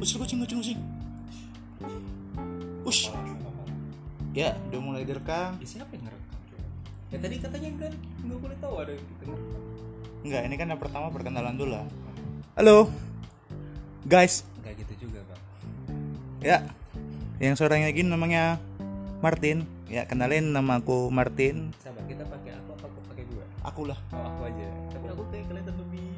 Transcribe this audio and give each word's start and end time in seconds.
Ush, 0.00 0.16
kucing, 0.16 0.40
kucing, 0.40 0.58
kucing. 0.64 0.80
Ush, 2.88 3.12
ya 4.32 4.56
udah 4.72 4.80
mulai 4.80 5.04
direkam. 5.04 5.60
Ya, 5.60 5.66
siapa 5.68 5.92
yang 5.92 6.08
ngerekam? 6.08 6.40
Ya 7.12 7.16
tadi 7.20 7.36
katanya 7.36 7.68
kan 7.76 7.92
nggak 8.24 8.38
boleh 8.40 8.56
tahu 8.64 8.74
ada 8.80 8.96
yang 8.96 9.04
kita 9.04 9.22
ngerekam. 9.28 9.62
Enggak, 10.24 10.42
ini 10.48 10.54
kan 10.56 10.66
yang 10.72 10.80
pertama 10.80 11.06
perkenalan 11.12 11.52
dulu 11.52 11.76
lah. 11.76 11.84
Halo, 12.56 12.88
guys. 14.08 14.48
Enggak 14.64 14.80
gitu 14.80 15.04
juga 15.04 15.20
bang. 15.28 15.42
Ya, 16.40 16.64
yang 17.36 17.60
suaranya 17.60 17.92
gini 17.92 18.08
namanya 18.08 18.56
Martin. 19.20 19.68
Ya, 19.92 20.08
kenalin 20.08 20.56
nama 20.56 20.80
aku 20.80 21.12
Martin. 21.12 21.76
Sabar 21.76 22.08
kita 22.08 22.24
pakai 22.24 22.56
apa? 22.56 22.72
Apa 22.72 22.88
aku 22.88 23.00
pakai 23.12 23.24
gua? 23.28 23.44
Aku 23.68 23.84
lah. 23.84 24.00
Oh 24.16 24.24
aku 24.24 24.48
aja. 24.48 24.68
Tapi 24.96 25.06
aku 25.12 25.22
kayak 25.28 25.44
kelihatan 25.44 25.76
lebih. 25.76 26.08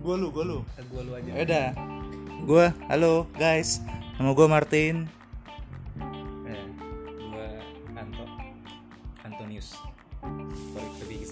Gua 0.00 0.14
lu, 0.16 0.32
gua 0.32 0.44
lu. 0.48 0.58
Eh, 0.80 0.84
gua 0.88 1.04
lu 1.04 1.12
aja. 1.12 1.28
Ya 1.28 1.44
udah. 1.44 2.00
Gua, 2.42 2.74
halo 2.90 3.30
guys. 3.38 3.78
Nama 4.18 4.34
gua 4.34 4.50
Martin. 4.50 5.06
Eh, 6.42 6.66
gua 7.30 7.46
Anto. 7.94 8.26
Antonius. 9.22 9.78
Sorry 10.74 10.90
lebih. 11.06 11.30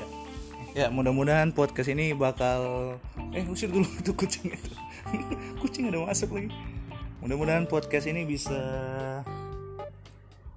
Ya, 0.70 0.86
mudah-mudahan 0.86 1.50
podcast 1.50 1.90
ini 1.90 2.14
bakal 2.14 2.94
eh 3.34 3.42
usir 3.42 3.74
dulu 3.74 3.90
itu 4.06 4.14
kucing 4.14 4.54
itu. 4.54 4.70
kucing 5.66 5.90
ada 5.90 5.98
masuk 5.98 6.30
lagi. 6.30 6.54
Mudah-mudahan 7.18 7.66
podcast 7.66 8.06
ini 8.06 8.22
bisa 8.22 8.62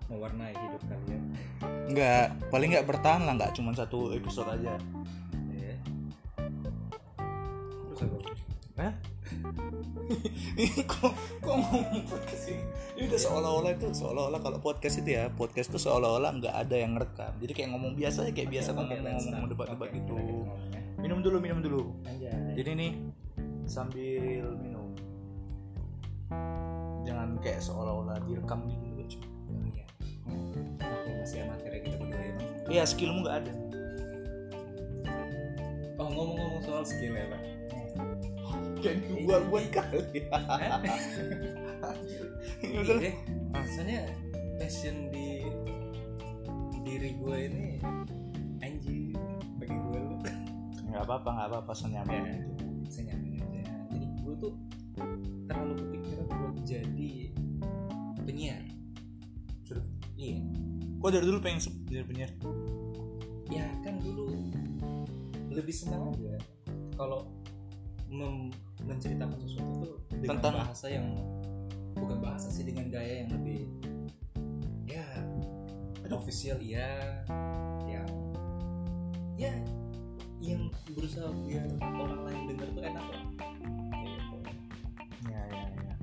Mewarnai 0.05 0.53
hidup 0.53 0.85
kalian. 0.85 1.33
nggak 1.89 2.53
paling 2.53 2.77
nggak 2.77 2.85
bertahan 2.85 3.25
lah 3.25 3.33
nggak 3.41 3.57
cuma 3.57 3.73
satu 3.73 4.13
episode 4.13 4.53
aja. 4.53 4.77
Ya. 5.49 5.75
Terus 7.89 8.05
apa? 8.05 8.32
Kok 10.93 11.13
kok 11.43 11.55
ngomong 11.59 12.03
podcast 12.07 12.43
ini? 12.47 12.63
Ini 12.95 13.03
udah 13.11 13.19
seolah-olah 13.19 13.71
itu 13.75 13.87
seolah-olah 13.91 14.39
kalau 14.39 14.57
podcast 14.63 14.95
itu 15.03 15.09
ya 15.19 15.27
podcast 15.27 15.67
itu 15.73 15.79
seolah-olah 15.83 16.31
nggak 16.39 16.55
ada 16.55 16.75
yang 16.79 16.95
rekam. 16.95 17.33
Jadi 17.43 17.51
kayak 17.51 17.69
ngomong 17.75 17.93
biasa 17.99 18.31
kayak 18.31 18.49
biasa 18.51 18.69
Oke, 18.71 18.79
ngomong 18.79 18.99
ngomong, 19.03 19.19
start. 19.19 19.51
debat-debat 19.51 19.89
Oke, 19.91 19.97
gitu. 19.99 20.13
ngomong 20.15 20.61
ya. 20.71 20.81
Minum 21.03 21.19
dulu, 21.19 21.37
minum 21.43 21.59
dulu. 21.59 21.81
Anjay. 22.07 22.31
Jadi 22.55 22.71
nih 22.79 22.91
sambil 23.67 24.47
minum 24.59 24.87
jangan 27.03 27.35
kayak 27.43 27.59
seolah-olah 27.59 28.15
direkam 28.23 28.63
gitu. 28.71 29.19
Oh, 29.51 29.59
iya. 29.75 29.85
Masih 31.19 31.43
amatir 31.43 31.71
ya 31.71 31.79
kita 31.83 31.95
berdua 31.99 32.23
ini. 32.23 32.43
Iya 32.71 32.83
skillmu 32.87 33.19
nggak 33.27 33.37
ada. 33.43 33.53
Oh 35.99 36.07
ngomong-ngomong 36.09 36.63
soal 36.63 36.83
skill 36.87 37.11
ya 37.11 37.27
pak. 37.27 37.52
Kayak 38.83 38.97
buat-buat 39.23 39.65
kali. 39.71 40.19
Ya 42.63 42.79
udah 42.79 42.95
lah. 42.95 43.03
Eh, 43.03 43.15
soalnya 43.69 44.01
passion 44.55 45.11
di 45.11 45.43
diri 46.83 47.11
gue 47.15 47.37
ini 47.43 47.67
anjing 48.59 49.11
bagi 49.57 49.75
gue 49.75 49.99
lu 49.99 50.15
nggak 50.87 51.03
apa-apa 51.03 51.29
nggak 51.31 51.47
apa-apa 51.49 51.71
senyaman. 51.73 52.23
ya 52.23 52.35
senyaman 52.87 53.35
aja 53.35 53.61
jadi 53.89 54.05
gue 54.19 54.33
tuh 54.37 54.53
terlalu 55.43 55.73
kepikiran 55.79 56.25
buat 56.29 56.55
jadi 56.63 57.11
penyiar 58.23 58.63
Sudah. 59.63 59.83
iya 60.15 60.39
Kok 60.99 61.09
dari 61.09 61.25
dulu 61.27 61.39
pengen 61.39 61.59
jadi 61.83 62.05
penyiar? 62.07 62.31
ya 63.51 63.67
kan 63.83 63.99
dulu 63.99 64.31
lebih 65.51 65.75
senang 65.75 66.09
aja 66.09 66.39
kalau 66.95 67.27
mem- 68.07 68.55
menceritakan 68.81 69.37
sesuatu 69.37 69.71
tuh 69.85 69.95
dengan 70.09 70.41
Tentang- 70.41 70.57
bahasa 70.65 70.85
yang 70.89 71.07
bukan 71.93 72.17
bahasa 72.17 72.47
sih 72.49 72.65
dengan 72.65 72.89
gaya 72.89 73.23
yang 73.23 73.29
lebih 73.37 73.69
ya 74.89 75.05
official 76.13 76.57
iya 76.61 76.87
yang 77.89 78.07
ya 79.35 79.53
yang 80.43 80.71
berusaha 80.93 81.27
biar 81.43 81.65
orang 81.81 82.21
lain 82.27 82.41
dengar 82.53 82.67
tuh 82.75 82.83
enak 82.83 83.05
lah. 83.07 83.23
Ya 85.27 85.41
ya 85.51 85.65
ya. 85.71 85.93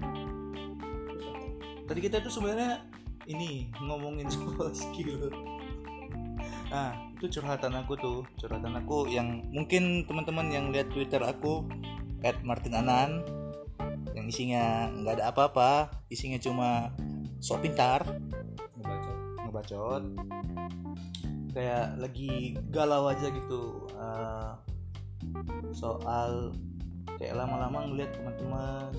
Tadi 1.85 2.01
kita 2.01 2.25
tuh 2.25 2.33
sebenarnya 2.33 2.85
ini 3.29 3.69
ngomongin 3.85 4.29
soal 4.35 4.73
skill. 4.73 5.29
Ah, 6.71 6.95
itu 7.19 7.41
curhatan 7.41 7.75
aku 7.75 7.99
tuh, 7.99 8.19
curhatan 8.39 8.79
aku 8.79 9.11
yang 9.11 9.45
mungkin 9.51 10.07
teman-teman 10.07 10.47
yang 10.55 10.65
lihat 10.71 10.89
Twitter 10.95 11.21
aku 11.21 11.67
@martinanan 12.43 13.25
yang 14.13 14.27
isinya 14.29 14.91
nggak 14.93 15.15
ada 15.21 15.25
apa-apa, 15.33 15.71
isinya 16.13 16.37
cuma 16.37 16.93
sok 17.41 17.65
pintar, 17.65 18.05
ngebacot 18.77 19.19
ngebacot. 19.47 20.05
Kayak 21.51 21.99
lagi 21.99 22.55
galau 22.71 23.11
aja 23.11 23.27
gitu 23.27 23.91
eh, 23.91 24.53
soal 25.75 26.55
kayak 27.19 27.37
lama-lama 27.37 27.91
ngeliat 27.91 28.15
teman-teman 28.15 28.91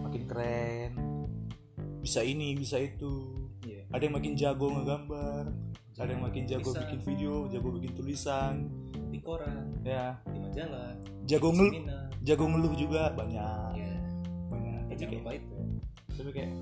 makin 0.00 0.22
keren, 0.24 0.92
bisa 2.00 2.24
ini, 2.24 2.56
bisa 2.56 2.80
itu 2.80 3.38
iya 3.68 3.84
ada 3.90 4.02
yang 4.04 4.14
makin 4.16 4.34
jago 4.38 4.66
ngegambar 4.72 5.44
ada 5.98 6.10
yang 6.14 6.22
makin 6.22 6.44
jago 6.46 6.70
Bisa. 6.70 6.80
bikin 6.86 7.00
video 7.02 7.32
jago 7.50 7.68
bikin 7.74 7.92
tulisan 7.92 8.54
di 9.18 9.26
koran 9.26 9.66
ya. 9.82 10.14
di 10.30 10.38
majalah 10.38 10.90
jago 11.26 11.48
ngeluh 11.50 11.72
jago 12.22 12.44
ngeluh 12.46 12.72
juga 12.78 13.02
banyak. 13.18 13.72
Ya 13.74 13.92
banyak. 14.48 14.72
Ya, 14.72 14.80
tapi 14.86 14.94
jangan 14.94 15.10
kayak, 15.10 15.22
lupa 15.22 15.30
itu 15.34 15.58
tapi 16.18 16.30
kayak 16.34 16.52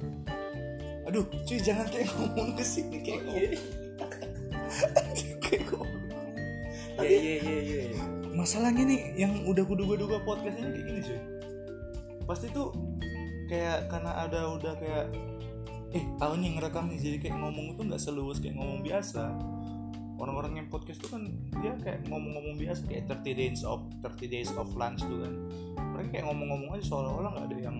aduh 1.06 1.24
cuy 1.46 1.58
jangan 1.62 1.86
kayak 1.92 2.08
ngomong 2.16 2.48
ke 2.56 2.64
sini 2.64 2.98
kayak 3.04 3.20
Oh, 3.22 3.32
ngomong. 3.32 3.62
kayak 5.44 5.62
ngomong. 5.70 5.92
Iya 6.96 7.18
iya 7.20 7.34
iya 7.44 7.58
iya 7.60 7.80
iya. 7.92 8.04
masalahnya 8.32 8.82
nih 8.88 9.00
yang 9.16 9.32
udah 9.48 9.64
kuduga-duga 9.64 10.20
podcast 10.24 10.56
ini 10.56 10.68
kayak 10.72 10.84
gini 10.88 11.00
cuy. 11.04 11.20
Pasti 12.26 12.46
tuh 12.50 12.74
kayak 13.46 13.86
karena 13.86 14.12
ada 14.26 14.50
udah 14.50 14.74
kayak 14.76 15.06
eh 15.94 16.04
tahu 16.18 16.34
nih 16.42 16.58
ngerekam 16.58 16.90
nih 16.90 16.98
jadi 16.98 17.16
kayak 17.22 17.36
ngomong 17.38 17.78
tuh 17.78 17.84
nggak 17.86 18.02
seluas 18.02 18.42
kayak 18.42 18.58
ngomong 18.58 18.82
biasa 18.82 19.30
orang-orang 20.16 20.64
yang 20.64 20.68
podcast 20.72 21.04
tuh 21.04 21.12
kan 21.12 21.22
dia 21.60 21.76
kayak 21.80 22.08
ngomong-ngomong 22.08 22.56
biasa 22.56 22.88
kayak 22.88 23.04
30 23.08 23.40
days 23.40 23.60
of 23.62 23.84
30 24.00 24.32
days 24.32 24.50
of 24.56 24.68
lunch 24.72 25.04
tuh 25.04 25.20
kan. 25.20 25.34
Mereka 25.96 26.08
kayak 26.12 26.26
ngomong-ngomong 26.28 26.70
aja 26.76 26.84
seolah-olah 26.88 27.30
nggak 27.36 27.46
ada 27.52 27.58
yang 27.60 27.78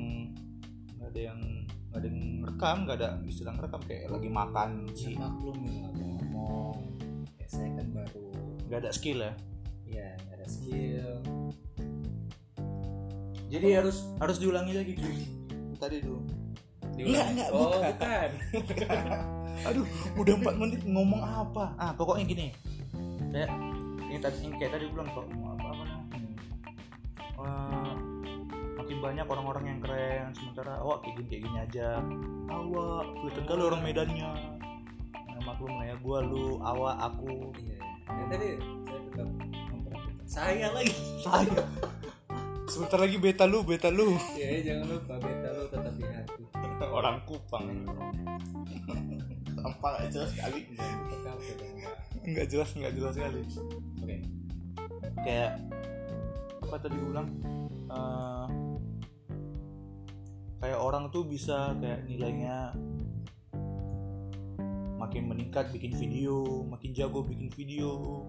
nggak 0.97 1.09
ada 1.13 1.21
yang 1.21 1.41
nggak 1.89 2.01
ada 2.01 2.07
yang 2.13 2.21
rekam 2.45 2.77
nggak 2.85 2.97
ada 3.01 3.09
istilah 3.25 3.53
ngerekam 3.57 3.83
kayak 3.89 4.05
lagi 4.13 4.29
makan 4.29 4.69
ya 4.85 4.95
sih 4.97 5.15
maklum 5.17 5.59
ya 5.65 5.73
nggak 5.81 5.95
mau 5.97 6.09
ngomong. 6.21 6.79
Ya 7.41 7.47
saya 7.49 7.71
kan 7.73 7.87
baru. 7.93 8.27
Nggak 8.69 8.81
ada 8.85 8.91
skill 8.93 9.19
ya? 9.25 9.33
Ya 9.89 10.09
nggak 10.27 10.37
ada 10.37 10.47
skill. 10.49 11.13
Jadi 13.47 13.67
harus 13.73 13.97
harus 14.19 14.37
diulangi 14.43 14.75
lagi 14.77 14.93
cuy 14.93 15.19
tadi 15.77 16.01
tuh. 16.05 16.21
Diulang. 16.97 17.13
Nggak, 17.13 17.27
nggak, 17.37 17.49
oh 17.53 17.69
bukan. 17.77 18.31
bukan 18.57 19.33
Aduh, 19.67 19.87
udah 20.15 20.35
4 20.39 20.63
menit 20.63 20.81
ngomong 20.87 21.23
apa? 21.23 21.75
Ah, 21.75 21.91
pokoknya 21.91 22.25
gini. 22.31 22.47
Kayak 23.35 23.51
ini 24.07 24.19
tadi 24.23 24.39
ini 24.47 24.55
kayak 24.63 24.73
tadi 24.79 24.85
bilang 24.95 25.09
kok 25.11 25.27
mau 25.35 25.59
apa 25.59 25.67
apa 25.75 25.83
nah. 25.83 26.01
Eh, 27.37 27.93
makin 28.79 28.99
banyak 29.03 29.27
orang-orang 29.27 29.65
yang 29.67 29.79
keren 29.83 30.31
sementara 30.39 30.79
awak 30.79 31.03
kayak 31.03 31.15
gini 31.19 31.27
kayak 31.29 31.43
gini 31.43 31.59
aja. 31.59 31.89
Awak, 32.47 33.05
kelihatan 33.19 33.45
kali 33.51 33.63
orang 33.67 33.83
Medannya. 33.83 34.31
Nah, 35.13 35.41
maklum 35.43 35.73
lah 35.75 35.85
ya, 35.91 35.97
gua 36.01 36.19
lu, 36.23 36.63
awak, 36.63 36.97
aku. 37.03 37.51
iya 37.61 37.77
ya, 38.07 38.25
tadi 38.31 38.49
saya 38.87 39.01
tetap 39.11 39.29
memperhatikan 39.75 40.27
saya 40.31 40.69
lagi 40.71 40.95
Saya. 41.21 41.61
Sebentar 42.67 42.99
lagi 43.03 43.17
beta 43.19 43.45
lu, 43.47 43.67
beta 43.67 43.91
lu. 43.91 44.15
ya 44.39 44.63
jangan 44.63 44.87
lupa 44.95 45.15
beta 45.19 45.49
lu 45.55 45.65
tetap 45.71 45.95
di 45.99 46.07
hati 46.07 46.43
orang 46.87 47.19
Kupang. 47.25 47.67
Apa 49.67 49.87
gak 49.99 50.11
jelas 50.15 50.31
sekali? 50.31 50.61
Enggak 52.23 52.47
jelas, 52.51 52.71
enggak 52.79 52.95
jelas 52.95 53.13
sekali. 53.19 53.41
oke. 53.99 54.17
Kayak 55.27 55.59
apa 56.63 56.77
tadi 56.83 56.99
ulang 56.99 57.29
Eh, 57.87 58.47
kayak 60.59 60.81
orang 60.83 61.07
tuh 61.15 61.23
bisa 61.23 61.71
kayak 61.79 62.03
nilainya 62.11 62.75
makin 64.99 65.31
meningkat 65.31 65.71
bikin 65.71 65.95
video 65.95 66.67
makin 66.67 66.91
jago 66.91 67.23
bikin 67.23 67.47
video 67.55 68.25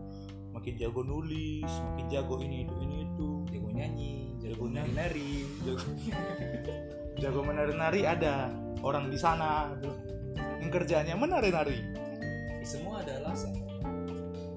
makin 0.54 0.78
jago 0.78 1.02
nulis 1.02 1.66
makin 1.66 2.06
jago 2.12 2.38
ini 2.38 2.70
itu 2.70 2.76
ini 2.86 2.96
itu. 3.08 3.30
Jago 3.50 3.70
nyanyi 3.74 4.14
jago 4.38 4.70
Jago 4.70 4.76
nari. 4.78 4.92
nari 4.94 5.32
jago 5.66 5.88
jago 7.24 7.40
menari-nari 7.42 8.02
ada 8.06 8.54
orang 8.86 9.10
di 9.10 9.18
sana 9.18 9.74
tuh 9.82 10.17
yang 10.62 10.70
kerjanya 10.74 11.14
menari-nari. 11.18 11.80
Semua 12.64 13.00
ada 13.04 13.24
alasan 13.24 13.54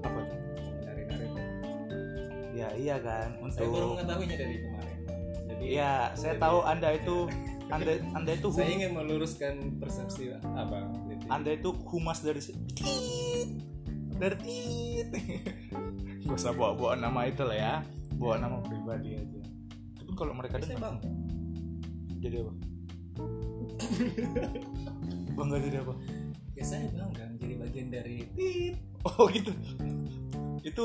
apa 0.03 0.21
tuh? 0.27 0.39
Menari 0.81 1.03
nari 1.07 1.27
ya 2.51 2.69
iya 2.75 2.97
kan 2.99 3.39
saya 3.55 3.69
baru 3.71 3.95
untuk 3.95 3.97
mengetahuinya 4.03 4.37
dari 4.37 4.57
kemarin. 4.67 4.99
Jadi 5.51 5.67
ya 5.71 5.93
saya 6.19 6.35
tahu 6.37 6.59
anda 6.67 6.89
itu 6.97 7.17
anda 7.75 7.93
anda 8.19 8.33
itu 8.35 8.49
saya 8.51 8.69
ingin 8.71 8.91
meluruskan 8.99 9.55
persepsi 9.79 10.35
abang 10.59 10.91
Jadi, 11.07 11.25
anda 11.31 11.51
itu 11.55 11.71
humas 11.87 12.19
dari 12.21 12.43
dari 14.19 14.57
gak 16.27 16.37
usah 16.37 16.53
bawa 16.53 16.77
bawa 16.77 16.93
nama 16.99 17.21
itu 17.31 17.43
lah 17.47 17.59
ya. 17.59 17.75
Bawa 18.21 18.37
nama 18.37 18.61
pribadi 18.61 19.17
aja. 19.17 19.41
Tapi 19.97 20.13
kalau 20.13 20.37
mereka 20.37 20.61
saya 20.61 20.77
dengar 20.77 21.01
bang 21.01 21.21
jadi 22.21 22.45
apa 22.45 22.53
bangga 25.41 25.57
jadi 25.65 25.77
apa? 25.81 25.95
Ya 26.53 26.65
saya 26.69 26.87
bangga 26.93 27.25
menjadi 27.33 27.55
bagian 27.57 27.89
dari 27.89 28.17
tit. 28.37 28.77
Oh 29.01 29.25
gitu. 29.33 29.53
Itu 30.61 30.85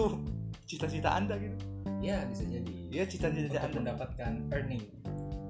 cita-cita 0.63 1.11
anda 1.11 1.35
gitu? 1.35 1.59
Ya 1.99 2.23
bisa 2.31 2.47
jadi. 2.47 2.73
Ya 2.87 3.03
cita-cita 3.03 3.59
untuk 3.59 3.59
anda. 3.59 3.77
mendapatkan 3.91 4.31
earning. 4.55 4.83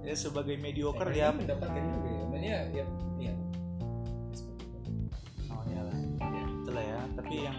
Ya 0.01 0.13
sebagai 0.17 0.57
mediocre 0.57 1.05
Earning 1.13 1.21
ya. 1.21 1.29
mendapatkan 1.29 1.81
juga 1.81 2.09
ya. 2.09 2.21
Cuman 2.25 2.41
ya 2.41 2.59
ya 2.73 2.85
ya. 3.21 3.33
Oh 5.49 5.61
iyalah 5.69 5.97
Ya. 6.33 6.45
itulah 6.65 6.83
ya. 6.83 6.99
Tapi 7.13 7.35
yang 7.45 7.57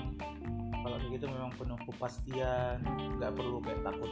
kalau 0.83 0.97
kayak 0.99 1.13
gitu 1.19 1.27
memang 1.31 1.51
penuh 1.55 1.79
kepastian 1.87 2.77
nggak 3.19 3.33
perlu 3.35 3.59
kayak 3.63 3.81
takut. 3.87 4.11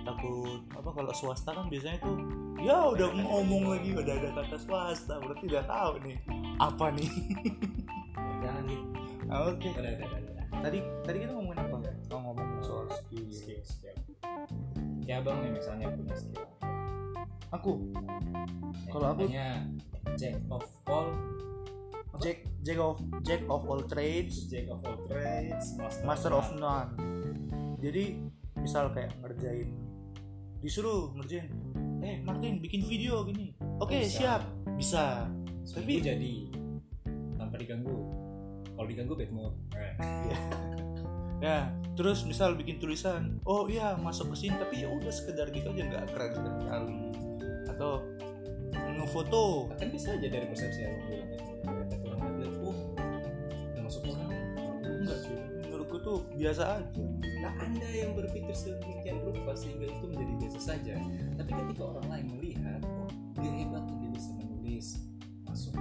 Takut 0.00 0.60
apa 0.72 0.90
kalau 0.96 1.12
swasta 1.12 1.52
kan 1.52 1.68
biasanya 1.68 2.00
tuh 2.00 2.16
ya 2.60 2.76
udah 2.92 3.08
ngomong 3.16 3.62
lagi 3.72 3.90
udah 3.96 4.14
ada 4.20 4.28
kata 4.36 4.56
swasta 4.60 5.14
berarti 5.20 5.44
udah 5.48 5.64
tahu 5.64 5.92
nih. 6.04 6.16
Apa 6.60 6.86
nih? 6.92 7.10
Jangan 8.44 8.62
gitu 8.68 8.86
oke. 9.30 9.68
Udah 9.80 9.92
udah 9.96 10.06
udah, 10.06 10.20
udah. 10.20 10.44
tadi 10.60 10.78
tadi 11.06 11.16
kita 11.24 11.32
ngomongin 11.32 11.58
apa 11.64 11.76
oh 12.12 12.20
ngomong 12.20 12.48
soal 12.60 12.86
skill. 12.92 13.24
Skill 13.32 13.62
skill. 13.64 13.96
Ya 15.08 15.24
abang 15.24 15.40
nih 15.40 15.52
misalnya 15.56 15.88
punya 15.88 16.14
skill. 16.14 16.44
Aku? 17.50 17.72
Ya, 17.90 18.90
Kalau 18.94 19.06
aku- 19.16 19.28
jack 20.14 20.36
of 20.52 20.64
all 20.86 21.08
jack 22.20 22.44
jack 22.60 22.78
of 22.78 23.00
jack 23.24 23.42
of 23.48 23.62
all 23.64 23.80
trades. 23.88 24.46
Jack 24.52 24.68
of 24.68 24.84
all 24.84 24.98
trades 25.08 25.74
master, 25.80 26.04
master 26.04 26.32
of 26.36 26.48
none. 26.60 26.92
Jadi 27.80 28.20
misal 28.60 28.92
kayak 28.92 29.16
ngerjain 29.24 29.72
disuruh 30.60 31.16
ngerjain 31.16 31.48
eh 32.00 32.16
Martin 32.24 32.60
bikin 32.60 32.82
video 32.84 33.24
gini. 33.24 33.52
Oke 33.80 34.04
Bisa. 34.04 34.16
siap. 34.16 34.42
Bisa. 34.76 35.28
Tapi 35.70 36.00
jadi 36.00 36.34
tanpa 37.36 37.60
diganggu. 37.60 37.98
Kalau 38.76 38.86
diganggu 38.88 39.12
bad 39.16 39.30
mood. 39.32 39.54
Eh, 39.76 39.92
ya 41.40 41.72
terus 41.96 42.24
misal 42.28 42.52
bikin 42.52 42.76
tulisan 42.76 43.40
oh 43.48 43.64
iya 43.64 43.96
masuk 43.96 44.36
ke 44.36 44.44
sini 44.44 44.60
tapi 44.60 44.84
ya 44.84 44.92
udah 44.92 45.08
sekedar 45.08 45.48
gitu 45.48 45.72
aja 45.72 45.82
nggak 45.88 46.04
keren 46.12 46.32
sekali 46.36 47.00
atau 47.64 47.92
ngefoto 49.00 49.72
kan 49.80 49.88
bisa 49.88 50.12
aja 50.12 50.28
dari 50.28 50.44
persepsi 50.44 50.80
yang 50.84 50.96
bilang 51.08 51.28
ternyata 51.64 51.94
kurang 52.04 52.20
lihat 52.36 52.54
oh 52.60 52.76
udah 53.72 53.82
masuk 53.88 54.02
orang. 54.12 54.32
Enggak 54.84 55.18
sih. 55.24 55.36
Menurutku 55.64 55.96
tuh 56.04 56.18
biasa 56.36 56.62
aja 56.76 57.04
Nah, 57.40 57.52
Anda 57.58 57.88
yang 57.88 58.12
berpikir 58.12 58.52
sedemikian 58.52 59.24
rupa 59.24 59.56
sehingga 59.56 59.88
itu 59.88 60.04
menjadi 60.04 60.32
biasa 60.38 60.58
saja. 60.60 60.94
Tapi 61.34 61.50
ketika 61.50 61.82
orang 61.88 62.06
lain 62.08 62.26
melihat, 62.36 62.80
oh, 62.84 63.08
dia 63.40 63.48
hebat, 63.50 63.84
dia 63.88 64.10
bisa 64.12 64.30
menulis, 64.36 64.86
masuk. 65.44 65.72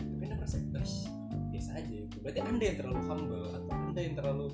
Tapi 0.00 0.22
Anda 0.24 0.36
merasa, 0.40 0.56
"Eish, 0.58 1.04
biasa 1.52 1.70
aja 1.76 1.94
itu. 2.00 2.16
Berarti 2.24 2.40
Anda 2.40 2.64
yang 2.64 2.76
terlalu 2.80 3.00
humble 3.04 3.44
atau 3.52 3.70
Anda 3.70 4.00
yang 4.00 4.14
terlalu 4.16 4.46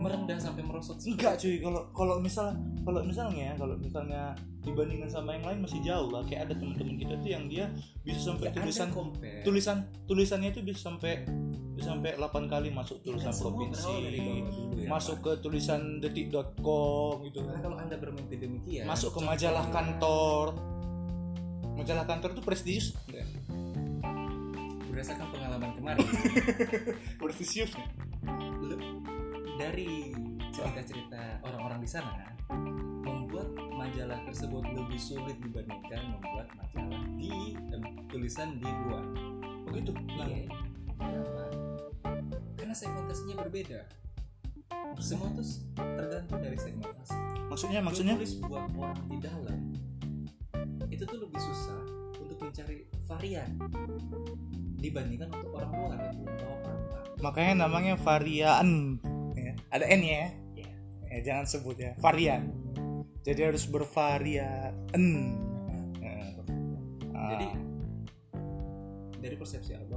merendah 0.00 0.38
sampai 0.40 0.62
merosot. 0.64 0.96
enggak 1.06 1.38
cuy 1.38 1.60
kalau 1.60 1.82
kalau 1.92 2.16
misal 2.18 2.56
kalau 2.82 3.00
misalnya 3.04 3.52
kalau 3.54 3.76
misalnya 3.76 4.32
dibandingkan 4.64 5.08
sama 5.08 5.36
yang 5.36 5.44
lain 5.44 5.60
masih 5.60 5.80
jauh 5.84 6.08
lah 6.08 6.24
kayak 6.24 6.48
ada 6.48 6.54
teman-teman 6.56 6.96
kita 6.96 7.14
tuh 7.20 7.30
yang 7.30 7.44
dia 7.48 7.64
bisa 8.00 8.32
sampai 8.32 8.48
Ya, 8.48 8.52
tulisan 8.56 8.88
compare. 8.92 9.44
tulisan 9.44 9.76
tulisannya 10.08 10.56
itu 10.56 10.60
bisa 10.64 10.88
sampai 10.88 11.24
bisa 11.74 11.90
sampai 11.90 12.14
8 12.14 12.46
kali 12.46 12.70
masuk 12.70 13.02
Ya, 13.02 13.10
tulisan 13.10 13.34
provinsi 13.34 13.92
ya, 13.98 14.86
masuk 14.86 15.16
ke 15.26 15.32
tulisan 15.42 15.98
detik.com 15.98 17.18
gitu. 17.26 17.42
Karena 17.42 17.60
kalau 17.60 17.76
Anda 17.82 17.96
bermimpi 17.98 18.38
demikian, 18.38 18.86
masuk 18.86 19.18
ke 19.18 19.20
majalah 19.20 19.66
kantor. 19.74 20.54
Majalah 21.74 22.06
kantor 22.06 22.38
itu 22.38 22.42
prestisius 22.46 22.94
Berdasarkan 24.86 25.26
pengalaman 25.34 25.74
kemarin, 25.74 26.06
prestisius 27.20 27.74
dari 29.58 30.14
cerita-cerita 30.54 31.42
orang-orang 31.42 31.82
di 31.82 31.90
sana 31.90 32.30
membuat 33.02 33.50
majalah 33.74 34.22
tersebut 34.22 34.62
lebih 34.70 35.00
sulit 35.02 35.34
dibandingkan 35.42 36.14
membuat 36.14 36.46
majalah 36.54 37.02
di 37.18 37.58
em, 37.74 37.82
tulisan 38.06 38.54
di 38.62 38.70
luar. 38.86 39.02
begitu 39.66 39.90
nah, 40.14 40.28
Iya. 40.30 40.46
Karena 42.74 42.90
segmentasinya 42.90 43.36
berbeda. 43.38 43.80
Semua 44.98 45.30
tuh 45.30 45.46
tergantung 45.78 46.42
dari 46.42 46.58
segmentasi. 46.58 47.14
maksudnya 47.46 47.78
Lu 47.78 47.86
maksudnya 47.86 48.14
tulis 48.18 48.34
buat 48.42 48.66
orang 48.74 48.98
di 49.14 49.18
dalam 49.22 49.60
itu 50.90 51.06
tuh 51.06 51.22
lebih 51.22 51.38
susah 51.38 51.78
untuk 52.18 52.34
mencari 52.42 52.82
varian 53.06 53.46
dibandingkan 54.82 55.30
untuk 55.38 55.54
orang 55.54 55.70
luar 55.70 55.98
yang 56.02 56.18
belum 56.18 56.34
tahu 56.34 56.56
makanya 57.22 57.54
namanya 57.62 57.94
varian 57.94 58.98
ya. 59.38 59.54
ada 59.70 59.86
n 59.86 60.02
ya 60.02 60.24
Iya. 60.58 60.74
ya 61.14 61.18
jangan 61.22 61.44
sebut 61.46 61.78
ya 61.78 61.94
varian 62.02 62.50
jadi 63.22 63.54
harus 63.54 63.70
bervarian 63.70 64.74
Ya. 66.02 66.18
Ah. 67.14 67.38
Jadi 67.38 67.46
dari 69.22 69.36
persepsi 69.38 69.78
abang 69.78 69.93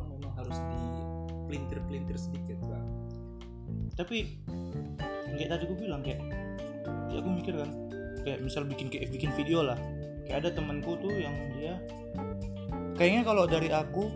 pelintir-pelintir 1.47 2.19
sedikit 2.19 2.59
bang. 2.67 2.85
tapi 3.95 4.37
kayak 5.33 5.49
tadi 5.57 5.63
gue 5.65 5.77
bilang 5.79 6.01
kayak 6.05 6.21
ya 7.11 7.17
aku 7.19 7.29
mikir 7.33 7.53
kan 7.57 7.69
kayak 8.21 8.39
misal 8.43 8.67
bikin 8.67 8.87
kayak 8.91 9.09
bikin 9.09 9.31
video 9.33 9.63
lah 9.63 9.79
kayak 10.27 10.43
ada 10.43 10.49
temanku 10.53 10.99
tuh 10.99 11.13
yang 11.15 11.33
dia 11.55 11.79
kayaknya 12.99 13.21
kalau 13.23 13.47
dari 13.47 13.71
aku 13.71 14.11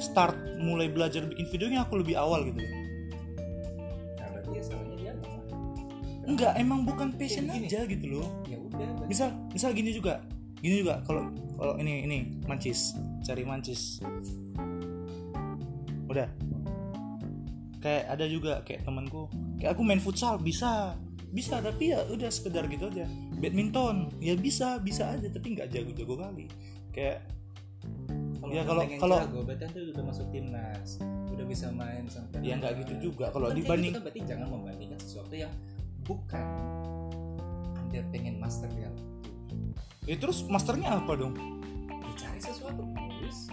start 0.00 0.34
mulai 0.58 0.88
belajar 0.90 1.22
bikin 1.26 1.46
videonya 1.46 1.84
aku 1.84 2.00
lebih 2.00 2.16
awal 2.16 2.42
gitu 2.46 2.58
Nah 4.18 4.26
berarti 4.30 4.56
ya 4.56 4.62
dia 4.96 5.12
enggak 6.22 6.52
emang 6.56 6.86
bukan 6.86 7.12
passion 7.18 7.46
gini. 7.50 7.66
aja 7.66 7.82
gitu 7.86 8.06
loh 8.18 8.26
Ya 8.46 8.56
udah. 8.58 9.06
misal 9.06 9.34
misal 9.50 9.74
gini 9.74 9.90
juga 9.90 10.22
gini 10.62 10.86
juga 10.86 11.02
kalau 11.02 11.28
kalau 11.58 11.74
ini 11.78 12.06
ini 12.06 12.18
mancis 12.46 12.94
cari 13.22 13.42
mancis 13.42 13.98
udah. 16.12 16.28
Kayak 17.82 18.04
ada 18.08 18.24
juga 18.28 18.52
kayak 18.62 18.86
temanku. 18.86 19.26
Kayak 19.58 19.74
aku 19.74 19.82
main 19.82 19.98
futsal 19.98 20.38
bisa. 20.38 20.94
Bisa 21.32 21.58
tapi 21.58 21.90
ya 21.90 22.04
udah 22.06 22.28
sekedar 22.28 22.68
gitu 22.68 22.92
aja. 22.92 23.08
Badminton 23.40 24.12
ya 24.20 24.36
bisa 24.36 24.76
bisa 24.78 25.10
aja 25.10 25.26
tapi 25.26 25.56
nggak 25.56 25.72
jago-jago 25.72 26.14
kali. 26.20 26.46
Kayak 26.92 27.24
Kalau 28.42 28.52
Ya, 28.58 28.62
kalau- 28.66 28.84
kalau- 28.98 29.46
berarti 29.46 29.64
anda 29.64 29.80
udah 29.94 30.04
masuk 30.04 30.26
timnas, 30.34 30.98
udah 31.30 31.46
bisa 31.46 31.70
main 31.70 32.04
sampai. 32.10 32.42
ya 32.42 32.58
nggak 32.58 32.84
gitu 32.84 33.08
juga. 33.08 33.30
Kalau 33.30 33.48
dibanding 33.48 33.94
kan 33.94 34.02
berarti 34.02 34.20
jangan 34.26 34.48
membandingkan 34.50 34.98
sesuatu 34.98 35.30
yang 35.32 35.50
bukan. 36.02 36.42
Anda 37.78 38.02
pengen 38.10 38.42
master 38.42 38.66
yang 38.74 38.92
ya 40.04 40.18
terus 40.18 40.42
masternya 40.50 40.98
apa 40.98 41.14
dong? 41.14 41.32
Dicari 42.02 42.42
sesuatu 42.42 42.82
terus 42.82 43.46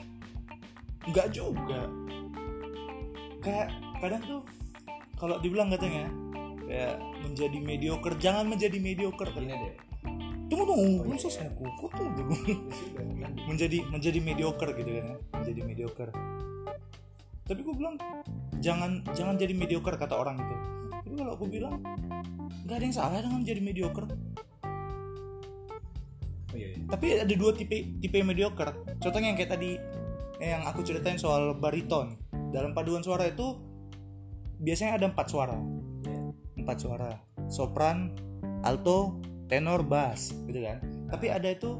nggak 1.06 1.28
juga 1.32 1.86
kayak 3.39 3.67
kadang 4.00 4.22
tuh 4.24 4.41
kalau 5.19 5.36
dibilang 5.43 5.72
katanya 5.72 6.08
kayak 6.63 6.96
menjadi 7.24 7.58
mediocre 7.60 8.15
jangan 8.19 8.46
menjadi 8.48 8.77
mediocre 8.79 9.31
gini 9.36 9.51
deh. 9.51 9.75
Tunggu 10.50 10.65
tunggu. 10.65 11.05
Belum 11.05 11.17
iya, 11.17 11.22
selesai 11.22 11.43
iya. 11.46 11.51
aku. 11.53 11.63
Kok 11.65 11.89
tunggu? 11.93 12.24
Ya 12.96 13.03
kan. 13.25 13.31
menjadi 13.46 13.77
menjadi 13.89 14.19
mediocre 14.22 14.72
gitu 14.74 14.89
kan 14.89 15.05
ya? 15.05 15.17
Menjadi 15.38 15.62
mediocre. 15.62 16.12
Tapi 17.50 17.60
gue 17.65 17.75
bilang 17.75 17.96
jangan 18.62 19.01
jangan 19.13 19.36
jadi 19.38 19.53
mediocre 19.53 19.98
kata 19.98 20.15
orang 20.17 20.38
itu. 20.41 20.55
Tapi 20.93 21.15
kalau 21.17 21.31
aku 21.34 21.46
bilang 21.50 21.81
nggak 22.65 22.75
ada 22.75 22.86
yang 22.86 22.96
salah 22.96 23.19
dengan 23.22 23.41
menjadi 23.41 23.62
mediocre. 23.62 24.05
Oh 26.50 26.58
iya, 26.58 26.74
iya. 26.74 26.81
tapi 26.89 27.13
ada 27.13 27.36
dua 27.38 27.53
tipe 27.53 27.98
tipe 28.01 28.17
mediocre. 28.25 28.74
Contohnya 28.98 29.34
yang 29.34 29.38
kayak 29.38 29.53
tadi 29.53 29.77
yang 30.41 30.63
aku 30.65 30.81
ceritain 30.81 31.19
soal 31.19 31.53
bariton 31.58 32.15
dalam 32.50 32.74
paduan 32.74 33.06
suara 33.06 33.29
itu 33.29 33.58
biasanya 34.60 35.00
ada 35.00 35.06
empat 35.10 35.27
suara. 35.29 35.58
Empat 36.58 36.77
suara. 36.82 37.12
Sopran 37.50 38.13
alto 38.65 39.22
tenor 39.50 39.82
bass 39.86 40.36
gitu 40.46 40.62
kan. 40.62 40.84
Tapi 41.10 41.32
ada 41.34 41.50
itu 41.50 41.77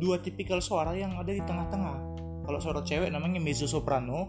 dua 0.00 0.18
tipikal 0.18 0.62
suara 0.62 0.96
yang 0.96 1.16
ada 1.18 1.30
di 1.30 1.42
tengah-tengah. 1.44 1.98
Kalau 2.42 2.58
suara 2.58 2.80
cewek 2.82 3.12
namanya 3.12 3.38
mezzo 3.38 3.68
soprano 3.68 4.26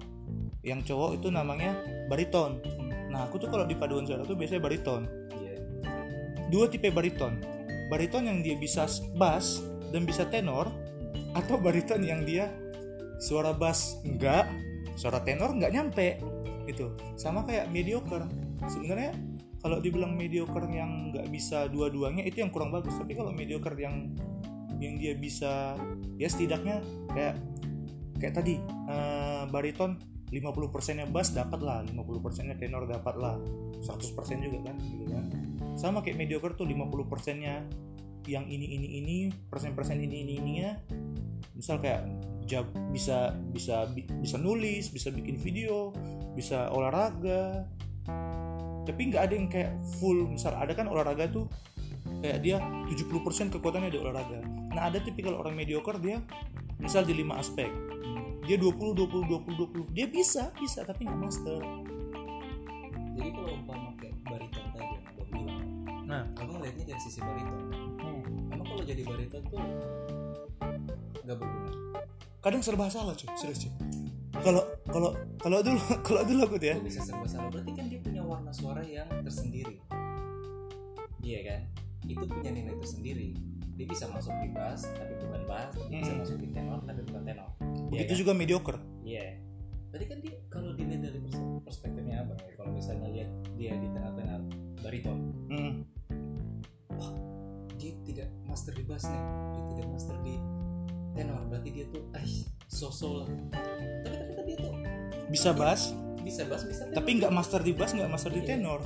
yang 0.62 0.84
cowok 0.86 1.20
itu 1.20 1.28
namanya 1.34 1.76
bariton. 2.08 2.62
Nah 3.10 3.26
aku 3.28 3.42
tuh 3.42 3.50
kalau 3.50 3.68
di 3.68 3.76
paduan 3.76 4.08
suara 4.08 4.24
tuh 4.24 4.38
biasanya 4.38 4.62
bariton. 4.64 5.02
Iya. 5.40 5.56
dua 6.50 6.66
tipe 6.70 6.90
bariton. 6.94 7.42
Bariton 7.92 8.26
yang 8.26 8.40
dia 8.42 8.56
bisa 8.58 8.88
bass 9.20 9.62
dan 9.92 10.08
bisa 10.08 10.26
tenor 10.30 10.72
atau 11.34 11.58
bariton 11.58 12.02
yang 12.06 12.24
dia 12.24 12.50
suara 13.20 13.52
bass. 13.52 14.00
Enggak 14.06 14.50
suara 14.94 15.22
tenor 15.22 15.54
enggak 15.56 15.74
nyampe 15.74 16.22
gitu. 16.70 16.96
Sama 17.20 17.44
kayak 17.44 17.70
mediocre. 17.70 18.28
Sebenarnya 18.68 19.12
kalau 19.64 19.80
dibilang 19.80 20.16
mediocre 20.16 20.68
yang 20.68 21.16
nggak 21.16 21.28
bisa 21.32 21.72
dua-duanya 21.72 22.24
itu 22.28 22.44
yang 22.44 22.52
kurang 22.52 22.72
bagus. 22.72 22.96
Tapi 23.00 23.16
kalau 23.16 23.32
mediocre 23.32 23.76
yang 23.80 24.12
yang 24.82 25.00
dia 25.00 25.16
bisa 25.16 25.80
ya 26.20 26.28
setidaknya 26.28 26.84
kayak 27.16 27.40
kayak 28.20 28.34
tadi 28.36 28.60
eh, 28.90 29.44
bariton 29.48 30.00
50% 30.34 30.98
nya 30.98 31.06
bass 31.06 31.30
dapat 31.32 31.62
lah 31.62 31.86
50% 31.86 32.50
nya 32.50 32.56
tenor 32.58 32.90
dapat 32.90 33.16
lah 33.22 33.38
100% 33.86 34.18
juga 34.42 34.60
kan 34.66 34.76
gitu 34.82 35.06
kan. 35.08 35.26
Sama 35.78 36.02
kayak 36.02 36.18
mediocre 36.18 36.58
tuh 36.58 36.66
50% 36.66 37.44
nya 37.44 37.62
yang 38.26 38.48
ini 38.48 38.80
ini 38.80 38.88
ini 39.04 39.16
persen-persen 39.52 40.00
ini 40.00 40.26
ini 40.26 40.34
ininya. 40.42 40.72
Misal 41.54 41.78
kayak 41.80 42.08
jab, 42.46 42.66
bisa 42.92 43.36
bisa 43.52 43.88
bi- 43.92 44.08
bisa 44.22 44.38
nulis 44.38 44.90
bisa 44.90 45.10
bikin 45.10 45.40
video 45.40 45.92
bisa 46.34 46.70
olahraga. 46.74 47.68
Tapi 48.84 49.02
nggak 49.14 49.24
ada 49.24 49.34
yang 49.34 49.48
kayak 49.48 49.72
full 50.00 50.28
misal 50.28 50.54
ada 50.58 50.76
kan 50.76 50.92
olahraga 50.92 51.32
tuh 51.32 51.48
kayak 52.20 52.44
dia 52.44 52.60
70% 52.92 53.54
kekuatannya 53.56 53.90
di 53.94 54.00
olahraga. 54.00 54.44
Nah 54.76 54.92
ada 54.92 55.00
tipikal 55.00 55.40
orang 55.40 55.56
mediocre 55.56 56.00
dia 56.04 56.20
misal 56.80 57.08
di 57.08 57.16
lima 57.16 57.40
aspek. 57.40 57.72
Dia 58.44 58.60
20 58.60 58.76
20 58.76 59.24
20 59.48 59.88
20 59.88 59.96
dia 59.96 60.06
bisa 60.12 60.52
bisa 60.60 60.84
tapi 60.84 61.08
nggak 61.08 61.20
master. 61.20 61.62
Jadi 63.14 63.30
kalau 63.30 63.52
umpama 63.56 63.90
kayak 64.02 64.16
bariton 64.26 64.66
tadi 64.74 64.94
yang 65.00 65.06
abang 65.06 65.30
bilang 65.32 65.64
nah. 66.04 66.24
Abang 66.36 66.60
lihatnya 66.60 66.92
dari 66.92 67.02
sisi 67.02 67.24
bariton 67.24 67.94
emang 68.54 68.80
kalau 68.80 68.84
jadi 68.88 69.02
bariton 69.04 69.44
tuh 69.52 69.60
nggak 71.24 71.38
berguna 71.40 71.72
kadang 72.44 72.60
serba 72.60 72.86
salah 72.88 73.16
cuy. 73.16 73.30
Serius 73.34 73.64
cuy. 73.64 73.72
Kalau 74.36 74.62
kalau 74.86 75.10
kalau 75.38 75.60
dulu 75.62 75.80
kalau 76.06 76.22
dulu 76.24 76.42
aku 76.44 76.56
tuh 76.58 76.70
ya. 76.70 76.78
Bisa 76.78 77.00
serba 77.02 77.24
salah 77.26 77.48
berarti 77.48 77.72
kan 77.72 77.86
dia 77.88 78.00
punya 78.00 78.22
warna 78.22 78.52
suara 78.52 78.84
yang 78.84 79.08
tersendiri. 79.22 79.80
Iya 81.18 81.40
kan? 81.42 81.62
Itu 82.04 82.24
punya 82.24 82.52
nilai 82.52 82.76
tersendiri. 82.78 83.32
Dia 83.74 83.88
bisa 83.88 84.06
masuk 84.06 84.36
di 84.38 84.52
bass 84.52 84.86
tapi 84.92 85.16
bukan 85.18 85.42
bass. 85.46 85.72
Dia 85.82 85.98
bisa 85.98 86.12
Hmm. 86.12 86.22
masuk 86.22 86.38
di 86.38 86.48
tenor 86.52 86.80
tapi 86.84 87.02
bukan 87.04 87.24
tenor. 87.24 87.50
Begitu 87.88 87.96
Iya 87.96 88.04
kan? 88.06 88.20
juga 88.20 88.32
mediocre. 88.36 88.78
Iya. 89.02 89.26
Tadi 89.90 90.06
kan 90.06 90.18
dia 90.20 90.34
kalau 90.48 90.74
dilihat 90.74 91.02
dari 91.02 91.20
pers- 91.22 91.46
perspektifnya 91.64 92.16
abang 92.20 92.38
ya, 92.40 92.54
kalau 92.54 92.72
misalnya 92.72 93.08
lihat 93.08 93.30
dia 93.54 93.74
di 93.74 93.88
tengah-tengah 93.88 94.40
bariton, 94.82 95.18
Hmm. 95.48 95.74
dia 97.76 97.94
tidak 98.04 98.30
master 98.44 98.74
di 98.74 98.84
bass 98.84 99.06
nih, 99.06 99.22
dia 99.52 99.64
tidak 99.72 99.88
master 99.88 100.16
di 100.22 100.36
tenor, 101.14 101.42
berarti 101.46 101.70
dia 101.70 101.86
tuh, 101.88 102.02
ah, 102.12 102.26
so-so 102.66 103.22
lah. 103.22 103.30
Tapi 103.50 103.86
ternyata 104.04 104.42
dia 104.44 104.58
tuh 104.58 104.74
bisa 105.30 105.50
bass 105.50 105.94
bisa 106.20 106.46
bass, 106.46 106.64
bisa 106.64 106.86
tenor. 106.86 106.96
tapi 106.96 107.10
nggak 107.18 107.32
master 107.32 107.60
di 107.60 107.74
bass 107.74 107.92
nggak 107.92 108.08
master 108.08 108.32
di 108.32 108.40
Iya. 108.40 108.56
tenor 108.56 108.80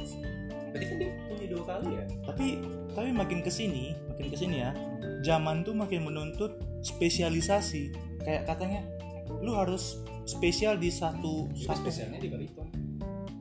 berarti 0.67 0.85
kan 0.85 0.95
dia 0.97 1.11
punya 1.27 1.47
dua 1.47 1.63
kali 1.65 1.87
ya. 1.91 2.05
tapi 2.23 2.47
tapi 2.91 3.09
makin 3.11 3.39
ke 3.39 3.51
sini 3.51 3.93
makin 4.07 4.27
ke 4.27 4.37
sini 4.37 4.55
ya 4.57 4.71
zaman 5.21 5.61
tuh 5.61 5.71
makin 5.71 6.01
menuntut 6.01 6.55
spesialisasi 6.81 7.93
kayak 8.21 8.45
katanya 8.45 8.81
lu 9.37 9.53
harus 9.53 10.01
spesial 10.23 10.75
di 10.75 10.89
satu 10.89 11.45
Itu 11.51 11.67
satu 11.67 11.83
spesialnya 11.83 12.17
di 12.17 12.29
bariton. 12.29 12.67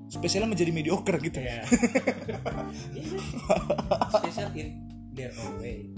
spesialnya 0.08 0.50
menjadi 0.50 0.72
mediocre 0.72 1.16
gitu 1.18 1.38
Iya. 1.40 1.62
Iya. 2.96 3.16
Spesial 4.12 4.50
in 4.54 4.68
their 5.12 5.32
own 5.36 5.56
way. 5.56 5.88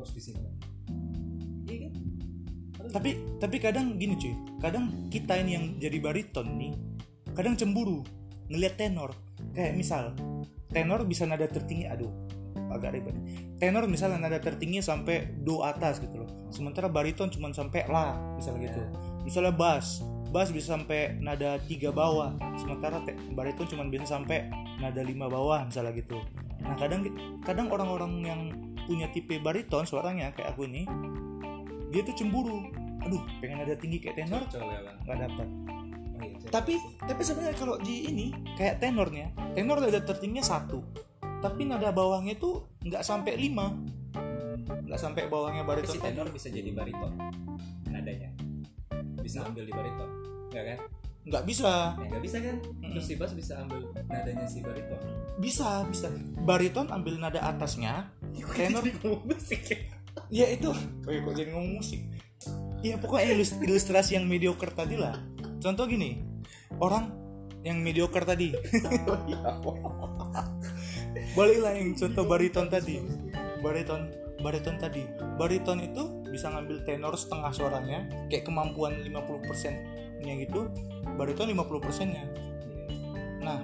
Harus 0.00 0.12
di 0.16 0.22
sini. 0.22 0.42
Iya 1.68 1.78
kan? 1.86 1.92
Harus 2.80 2.90
tapi 2.96 3.10
tapi 3.36 3.56
kadang 3.60 4.00
gini 4.00 4.16
cuy 4.16 4.34
kadang 4.58 5.08
kita 5.12 5.36
ini 5.36 5.50
yang 5.52 5.66
jadi 5.76 6.00
bariton 6.00 6.56
nih 6.56 6.72
kadang 7.36 7.54
cemburu 7.54 8.00
ngelihat 8.50 8.80
tenor. 8.80 9.12
Kayak 9.52 9.76
misal 9.76 10.02
tenor 10.72 11.04
bisa 11.04 11.28
nada 11.28 11.46
tertinggi 11.46 11.86
aduh 11.86 12.10
agak 12.70 12.96
ribet. 12.96 13.16
Tenor 13.58 13.84
misalnya 13.90 14.30
nada 14.30 14.38
tertinggi 14.38 14.80
sampai 14.80 15.42
do 15.42 15.60
atas 15.60 15.98
gitu 16.00 16.24
loh. 16.24 16.30
Sementara 16.50 16.86
bariton 16.86 17.28
cuma 17.30 17.50
sampai 17.52 17.86
la 17.90 18.16
misalnya 18.38 18.70
gitu. 18.70 18.82
Misalnya 19.26 19.52
bass 19.54 20.00
bass 20.30 20.54
bisa 20.54 20.78
sampai 20.78 21.18
nada 21.18 21.58
tiga 21.66 21.90
bawah. 21.90 22.34
Sementara 22.56 23.02
bariton 23.34 23.66
cuma 23.66 23.82
bisa 23.90 24.06
sampai 24.06 24.46
nada 24.78 25.02
lima 25.02 25.26
bawah 25.26 25.66
misalnya 25.66 25.92
gitu. 25.98 26.18
Nah 26.62 26.78
kadang 26.78 27.10
kadang 27.42 27.66
orang-orang 27.68 28.12
yang 28.22 28.40
punya 28.86 29.06
tipe 29.12 29.36
bariton 29.40 29.84
suaranya 29.84 30.32
kayak 30.32 30.54
aku 30.56 30.68
ini 30.68 30.84
dia 31.90 32.06
tuh 32.06 32.14
cemburu. 32.14 32.70
Aduh 33.00 33.22
pengen 33.40 33.64
nada 33.64 33.74
tinggi 33.74 33.98
kayak 33.98 34.24
tenor 34.24 34.44
ya 34.52 34.92
nggak 35.08 35.18
dapat 35.26 35.48
Oh, 36.20 36.28
iya, 36.28 36.36
tapi 36.52 36.76
tapi 37.00 37.22
sebenarnya 37.24 37.56
kalau 37.56 37.80
di 37.80 38.04
ini 38.12 38.28
kayak 38.60 38.84
tenornya 38.84 39.32
tenor 39.56 39.80
nada 39.80 40.00
tertingginya 40.04 40.44
satu. 40.44 40.84
Tapi 41.40 41.64
nada 41.64 41.88
bawahnya 41.88 42.36
tuh 42.36 42.68
nggak 42.84 43.00
sampai 43.00 43.40
lima. 43.40 43.72
Nggak 44.84 45.00
sampai 45.00 45.32
bawahnya 45.32 45.64
Tapi 45.64 45.80
bariton. 45.80 45.94
si 45.96 45.98
tenor 46.04 46.28
bisa 46.28 46.52
jadi 46.52 46.70
bariton 46.76 47.16
nadanya. 47.88 48.28
Bisa 49.24 49.48
ambil 49.48 49.64
di 49.64 49.72
bariton 49.72 50.10
nggak 50.52 50.64
kan? 50.66 50.78
Nggak 51.24 51.44
bisa. 51.48 51.72
Ya 51.96 52.06
nggak 52.12 52.24
bisa 52.28 52.36
kan? 52.44 52.56
Terus 52.60 53.04
si 53.08 53.14
bass 53.16 53.32
bisa 53.32 53.52
ambil 53.64 53.80
nadanya 54.04 54.44
si 54.44 54.58
bariton. 54.60 55.00
Bisa 55.40 55.88
bisa. 55.88 56.12
Bariton 56.44 56.92
ambil 56.92 57.16
nada 57.16 57.40
atasnya 57.40 58.12
tenor 58.34 58.84
musik 59.26 59.60
ya? 59.66 59.78
Ya 60.30 60.46
itu. 60.50 60.70
Oh 61.06 61.10
ya, 61.10 61.20
kok 61.22 61.34
jadi 61.34 61.50
ngomong 61.54 61.82
musik? 61.82 62.00
Ya 62.80 62.96
pokoknya 62.96 63.36
ilus- 63.36 63.60
ilustrasi 63.60 64.16
yang 64.16 64.26
mediocre 64.26 64.72
tadi 64.72 64.96
lah. 64.96 65.12
Contoh 65.60 65.84
gini 65.84 66.24
orang 66.80 67.12
yang 67.66 67.84
mediocre 67.84 68.24
tadi. 68.24 68.50
Baliklah 71.36 71.74
yang 71.76 71.92
contoh 71.98 72.24
bariton 72.24 72.66
tadi. 72.72 73.04
Bariton 73.60 74.08
bariton 74.40 74.76
tadi. 74.80 75.04
Bariton 75.36 75.84
itu 75.84 76.20
bisa 76.30 76.46
ngambil 76.48 76.86
tenor 76.86 77.14
setengah 77.18 77.50
suaranya 77.50 78.06
kayak 78.30 78.46
kemampuan 78.46 79.02
50% 79.02 80.22
nya 80.22 80.32
gitu 80.38 80.70
bariton 81.18 81.50
50% 81.50 82.14
nya 82.14 82.24
nah 83.42 83.60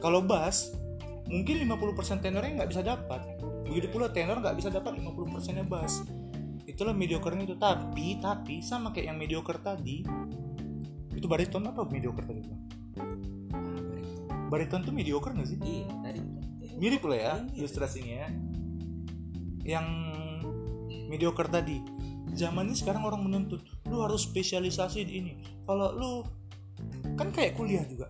kalau 0.00 0.24
bass 0.24 0.72
mungkin 1.28 1.68
50% 1.68 2.24
tenornya 2.24 2.64
nggak 2.64 2.70
bisa 2.72 2.82
dapat 2.82 3.20
begitu 3.66 3.86
pula 3.90 4.08
tenor 4.10 4.38
nggak 4.40 4.56
bisa 4.56 4.68
dapat 4.70 4.96
50% 4.98 5.58
nya 5.58 5.64
bass 5.66 6.06
itulah 6.66 6.94
mediocre 6.94 7.34
itu 7.38 7.54
tapi 7.58 8.18
tapi 8.18 8.60
sama 8.62 8.90
kayak 8.90 9.14
yang 9.14 9.18
mediocre 9.18 9.58
tadi 9.62 10.02
itu 11.16 11.26
bariton 11.26 11.64
apa 11.70 11.86
mediocre 11.88 12.26
tadi 12.26 12.40
Bang? 12.44 12.60
bariton 14.46 14.82
tuh 14.86 14.94
mediocre 14.94 15.34
nggak 15.34 15.48
sih 15.48 15.58
iya 15.62 15.90
tadi 16.02 16.20
mirip 16.76 17.02
lah 17.08 17.18
ya 17.18 17.34
Iya. 17.40 17.64
ilustrasinya 17.64 18.16
ya. 18.26 18.28
yang 19.78 19.86
mediocre 21.08 21.48
tadi 21.48 21.80
zaman 22.36 22.68
ini 22.70 22.76
sekarang 22.76 23.02
orang 23.08 23.24
menuntut 23.24 23.64
lu 23.88 24.04
harus 24.04 24.28
spesialisasi 24.28 25.00
di 25.08 25.12
ini 25.24 25.32
kalau 25.64 25.94
lu 25.96 26.12
kan 27.16 27.32
kayak 27.32 27.56
kuliah 27.56 27.82
juga 27.88 28.06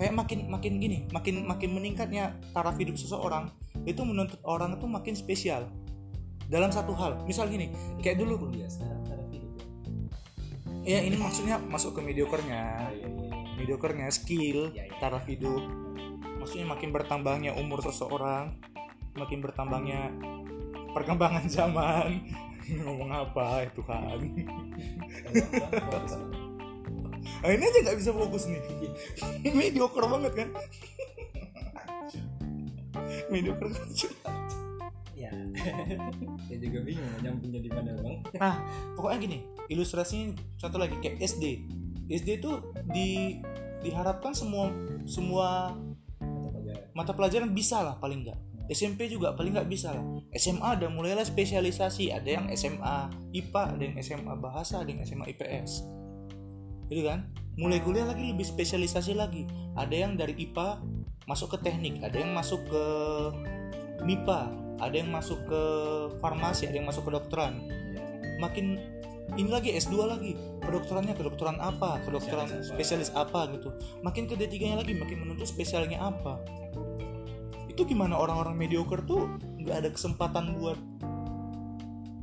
kayak 0.00 0.14
makin 0.16 0.48
makin 0.48 0.80
gini 0.80 1.04
makin 1.12 1.44
makin 1.44 1.70
meningkatnya 1.76 2.36
taraf 2.56 2.80
hidup 2.80 2.96
seseorang 2.96 3.52
itu 3.86 4.02
menuntut 4.02 4.42
orang 4.42 4.76
itu 4.76 4.86
makin 4.90 5.14
spesial. 5.14 5.70
Dalam 6.46 6.70
satu 6.74 6.94
hal. 6.94 7.22
Misal 7.24 7.48
gini 7.48 7.70
kayak 8.02 8.18
dulu. 8.18 8.50
Kuliah 8.50 8.70
sekarang 8.70 9.06
ya 10.86 11.02
ini 11.02 11.18
maksudnya 11.18 11.58
masuk 11.58 11.98
ke 11.98 12.00
mediocre-nya 12.00 12.94
iya 12.94 13.10
iya 13.66 14.08
skill 14.14 14.70
Iya, 14.70 14.86
iya. 14.86 14.94
taraf 15.02 15.26
hidup. 15.26 15.66
Maksudnya 16.38 16.70
makin 16.70 16.94
bertambahnya 16.94 17.58
umur 17.58 17.82
seseorang 17.82 18.54
makin 19.18 19.42
bertambahnya 19.42 20.14
perkembangan 20.94 21.50
zaman. 21.50 22.22
Ngomong 22.86 23.10
apa 23.10 23.66
ya 23.66 23.70
Tuhan? 23.74 24.18
Nah, 27.36 27.50
ini 27.50 27.62
aja 27.66 27.78
nggak 27.82 27.98
bisa 27.98 28.10
fokus 28.14 28.46
nih. 28.46 28.62
Mediocre 29.58 30.06
banget 30.06 30.32
kan 30.38 30.48
mediocre 33.32 33.68
banget. 33.70 34.10
ya 35.16 35.32
saya 36.44 36.58
juga 36.60 36.78
bingung 36.84 37.08
nyambungnya 37.24 37.60
di 37.64 37.70
mana 37.72 37.90
bang. 37.96 38.16
Nah 38.36 38.56
pokoknya 38.94 39.18
gini 39.24 39.38
ilustrasinya 39.72 40.36
contoh 40.60 40.78
lagi 40.78 40.96
kayak 41.00 41.24
SD 41.24 41.44
SD 42.06 42.28
itu 42.44 42.52
di 42.92 43.40
diharapkan 43.80 44.36
semua 44.36 44.70
semua 45.08 45.74
Mata 46.20 46.48
pelajaran. 46.52 46.86
mata 46.94 47.12
pelajaran 47.16 47.50
bisa 47.56 47.80
lah 47.82 47.96
paling 47.96 48.28
nggak. 48.28 48.38
SMP 48.66 49.06
juga 49.06 49.30
paling 49.32 49.54
nggak 49.54 49.70
bisa 49.70 49.94
lah. 49.94 50.04
SMA 50.34 50.68
ada 50.78 50.90
mulailah 50.90 51.22
spesialisasi. 51.22 52.10
Ada 52.10 52.28
yang 52.28 52.46
SMA 52.52 52.96
IPA 53.30 53.62
ada 53.78 53.82
yang 53.82 53.96
SMA 54.02 54.34
bahasa 54.36 54.82
ada 54.82 54.90
yang 54.90 55.00
SMA 55.06 55.32
IPS 55.32 55.86
gitu 56.90 57.02
kan? 57.06 57.26
Mulai 57.56 57.80
kuliah 57.80 58.04
lagi 58.06 58.22
lebih 58.22 58.44
spesialisasi 58.44 59.16
lagi. 59.16 59.48
Ada 59.74 59.94
yang 59.96 60.12
dari 60.14 60.36
IPA 60.36 60.82
masuk 61.26 61.58
ke 61.58 61.66
teknik 61.66 61.98
ada 62.06 62.16
yang 62.16 62.32
masuk 62.32 62.62
ke 62.70 62.84
MIPA 64.06 64.66
ada 64.78 64.94
yang 64.94 65.10
masuk 65.10 65.38
ke 65.48 65.62
farmasi 66.22 66.70
ada 66.70 66.76
yang 66.78 66.88
masuk 66.88 67.08
ke 67.08 67.12
dokteran. 67.12 67.64
Iya. 67.66 68.02
makin 68.38 68.78
ini 69.34 69.50
lagi 69.50 69.74
S2 69.74 69.94
lagi 70.06 70.38
kedokterannya 70.62 71.18
kedokteran 71.18 71.58
apa 71.58 71.98
kedokteran 72.06 72.46
Spesialis 72.46 72.70
spesialis 72.70 73.10
apa 73.10 73.50
gitu. 73.58 73.74
Makin 74.06 74.30
ke 74.30 74.38
D3 74.38 74.54
nya 74.62 74.76
lagi 74.78 74.94
makin 74.94 75.26
menuntut 75.26 75.50
spesialnya 75.50 75.98
apa. 75.98 76.38
Itu 77.66 77.82
gimana 77.82 78.14
orang-orang 78.14 78.54
mediocre 78.54 79.02
tuh 79.02 79.26
nggak 79.58 79.76
ada 79.82 79.90
kesempatan 79.90 80.54
buat 80.62 80.78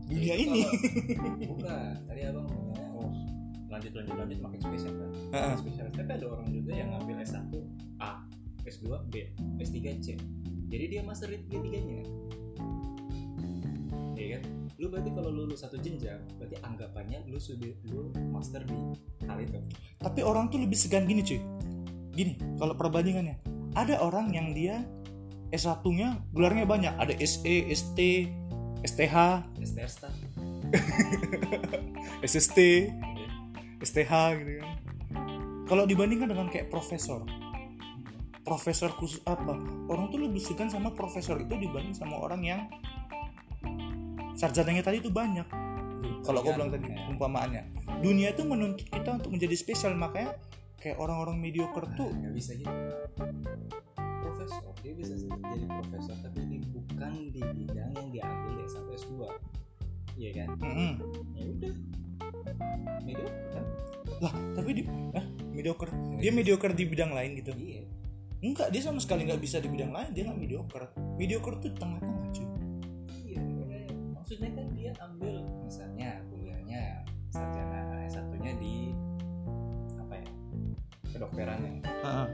dunia 0.07 0.35
ini. 0.39 0.63
Bukan 1.51 1.91
tadi 2.07 2.21
abang 2.23 2.47
ngomongnya 2.47 2.87
oh 2.95 3.11
lanjut 3.67 3.91
lanjut 3.99 4.15
lanjut 4.15 4.39
makin 4.39 4.59
spesial 4.63 4.93
kan? 4.95 5.09
Heeh. 5.35 5.55
spesial 5.59 5.87
tapi 5.91 6.11
ada 6.15 6.25
orang 6.31 6.47
juga 6.55 6.71
yang 6.71 6.87
ngambil 6.95 7.19
S1 7.19 7.51
A 7.99 8.22
S2 8.67 9.11
B 9.11 9.31
S3 9.59 9.77
C. 9.99 10.07
Jadi 10.71 10.85
dia 10.89 11.01
master 11.05 11.29
di 11.29 11.37
tiga 11.45 11.59
tiganya. 11.61 12.03
Iya 14.17 14.27
kan? 14.39 14.43
Lu 14.81 14.87
berarti 14.89 15.09
kalau 15.13 15.29
lulus 15.29 15.61
satu 15.61 15.77
jenjang 15.77 16.23
berarti 16.39 16.57
anggapannya 16.63 17.27
lu 17.29 17.37
sudah 17.37 17.71
lu 17.91 18.09
master 18.33 18.65
di 18.65 18.77
hal 19.27 19.37
itu. 19.43 19.59
Tapi 20.01 20.19
orang 20.25 20.49
tuh 20.49 20.63
lebih 20.63 20.77
segan 20.79 21.05
gini 21.05 21.21
cuy. 21.21 21.39
Gini 22.13 22.33
kalau 22.57 22.73
perbandingannya. 22.73 23.37
Ada 23.73 24.05
orang 24.05 24.29
yang 24.33 24.53
dia 24.53 24.85
S1 25.49 25.81
nya 25.93 26.21
gelarnya 26.33 26.65
banyak. 26.65 26.93
Ada 26.97 27.13
SE 27.21 27.55
ST 27.73 27.99
STH 28.83 29.15
STR 29.63 29.87
staff 29.87 30.15
SST 32.31 32.59
STH 33.79 34.13
gitu 34.41 34.51
kan. 34.59 34.69
Kalau 35.63 35.83
dibandingkan 35.87 36.27
dengan 36.33 36.47
kayak 36.51 36.67
profesor 36.67 37.23
profesor 38.43 38.91
khusus 38.93 39.23
apa? 39.23 39.55
Orang 39.87 40.11
tuh 40.11 40.19
lebih 40.19 40.39
segan 40.43 40.67
sama 40.67 40.91
profesor 40.91 41.39
itu 41.39 41.55
dibanding 41.55 41.95
sama 41.95 42.19
orang 42.19 42.43
yang 42.43 42.61
sarjananya 44.35 44.83
tadi 44.83 44.99
itu 44.99 45.09
banyak. 45.09 45.47
Kalau 46.23 46.39
aku 46.39 46.55
bilang 46.55 46.71
tadi 46.71 46.87
Ya. 46.91 47.07
umpamaannya. 47.11 47.63
Dunia 48.03 48.31
itu 48.35 48.43
menuntut 48.43 48.87
kita 48.87 49.19
untuk 49.19 49.31
menjadi 49.31 49.55
spesial 49.55 49.95
makanya 49.95 50.35
kayak 50.79 50.99
orang-orang 50.99 51.39
mediocre 51.39 51.87
tuh 51.95 52.11
nggak 52.11 52.33
bisa 52.35 52.51
gitu. 52.59 52.71
Profesor 53.95 54.71
dia 54.83 54.93
bisa 54.95 55.15
jadi 55.15 55.63
profesor 55.67 56.15
tapi 56.19 56.39
ini 56.43 56.57
bukan 56.67 57.11
di 57.31 57.39
bidang 57.39 57.91
yang 57.95 58.07
diambil 58.11 58.51
di 58.59 58.63
S1 58.67 58.87
S2 58.91 59.11
iya 60.13 60.29
kan? 60.43 60.47
Mm-mm. 60.59 60.91
ya 61.33 61.43
udah. 61.47 61.75
Mediocre. 63.03 63.47
Kan 63.55 63.65
lah 64.23 64.33
tapi 64.55 64.69
di 64.75 64.83
eh, 65.15 65.25
mediocre. 65.51 65.91
Dia 66.19 66.31
mediocre 66.31 66.71
di 66.71 66.83
bidang 66.87 67.11
lain 67.11 67.31
gitu. 67.39 67.51
Iya 67.55 67.83
enggak 68.51 68.69
dia 68.75 68.81
sama 68.83 68.99
sekali 68.99 69.23
nggak 69.23 69.39
bisa 69.39 69.63
di 69.63 69.71
bidang 69.71 69.95
lain 69.95 70.09
dia 70.11 70.27
nggak 70.27 70.39
mediocre. 70.39 70.87
Mediocre 71.15 71.55
tuh 71.63 71.71
tengah-tengah 71.79 72.27
cuy. 72.35 72.47
Iya 73.23 73.41
maksudnya 74.17 74.49
kan 74.55 74.67
dia 74.75 74.91
ambil 74.99 75.35
misalnya 75.63 76.09
kuliahnya 76.27 76.83
sarjana 77.31 77.83
S1 78.13 78.29
nya 78.39 78.53
di 78.61 78.93
apa 79.97 80.13
ya 80.21 80.29
kedokterannya 81.15 81.81
Heeh. 81.81 82.27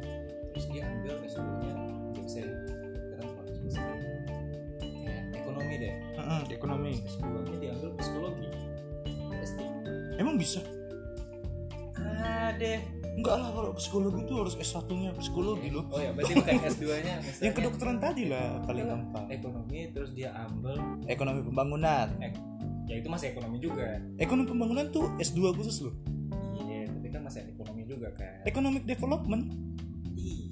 terus 0.52 0.66
dia 0.74 0.84
ambil 0.84 1.14
S2 1.24 1.40
nya 1.64 1.74
bisa 2.20 2.42
kedokteran 2.44 3.28
kalau 3.32 3.52
spesifik 3.56 4.00
kayak 4.80 5.24
ekonomi 5.34 5.74
deh. 5.80 5.94
Heeh, 6.20 6.42
ekonomi. 6.52 6.92
S2 7.06 7.24
nya 7.26 7.58
diambil 7.58 7.90
psikologi. 7.96 8.50
S3 9.40 9.60
emang 10.20 10.36
bisa? 10.36 10.60
Ada 12.20 12.99
enggak 13.20 13.36
lah 13.36 13.50
kalau 13.52 13.72
psikologi 13.76 14.20
itu 14.24 14.34
harus 14.40 14.56
S1 14.56 14.88
nya 14.96 15.12
psikologi 15.20 15.68
loh. 15.70 15.84
oh 15.92 16.00
ya 16.00 16.16
berarti 16.16 16.34
bukan 16.40 16.56
S2 16.72 16.84
nya 17.04 17.16
yang 17.46 17.54
kedokteran 17.54 17.98
tadi 18.00 18.24
lah 18.32 18.64
paling 18.64 18.86
gampang. 18.88 19.26
ekonomi 19.28 19.80
terus 19.92 20.10
dia 20.16 20.32
ambil. 20.34 20.80
Ekonomi 21.06 21.40
pembangunan. 21.44 22.08
Ya 22.90 22.96
itu 22.98 23.06
masih 23.12 23.36
ekonomi 23.36 23.62
juga. 23.62 24.00
Ekonomi 24.18 24.48
pembangunan 24.50 24.86
tuh 24.90 25.12
S2 25.20 25.52
khusus 25.54 25.84
loh. 25.86 25.96
Iya 26.64 26.88
tapi 26.90 27.08
kan 27.12 27.22
masih 27.28 27.46
ekonomi 27.52 27.84
juga 27.86 28.08
kan. 28.16 28.42
Economic 28.48 28.84
development. 28.88 29.44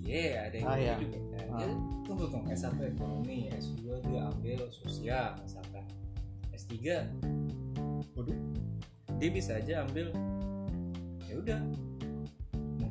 Iya 0.07 0.51
ada 0.51 0.55
Ah, 0.63 0.75
ekonomi 0.75 0.83
iya. 0.83 0.95
juga 0.99 1.17
kan. 1.33 1.45
Ah. 1.47 1.59
ya, 1.63 1.67
tunggu 2.03 2.25
tunggu. 2.29 2.47
S1 2.51 2.75
ekonomi 2.93 3.37
S2 3.55 3.79
dia 4.05 4.21
ambil 4.27 4.59
sosial 4.69 5.27
misalkan. 5.39 5.85
S3 6.51 6.73
waduh. 8.13 8.37
dia 9.17 9.29
bisa 9.29 9.57
aja 9.57 9.81
ambil 9.85 10.09
ya 11.25 11.33
udah 11.37 11.59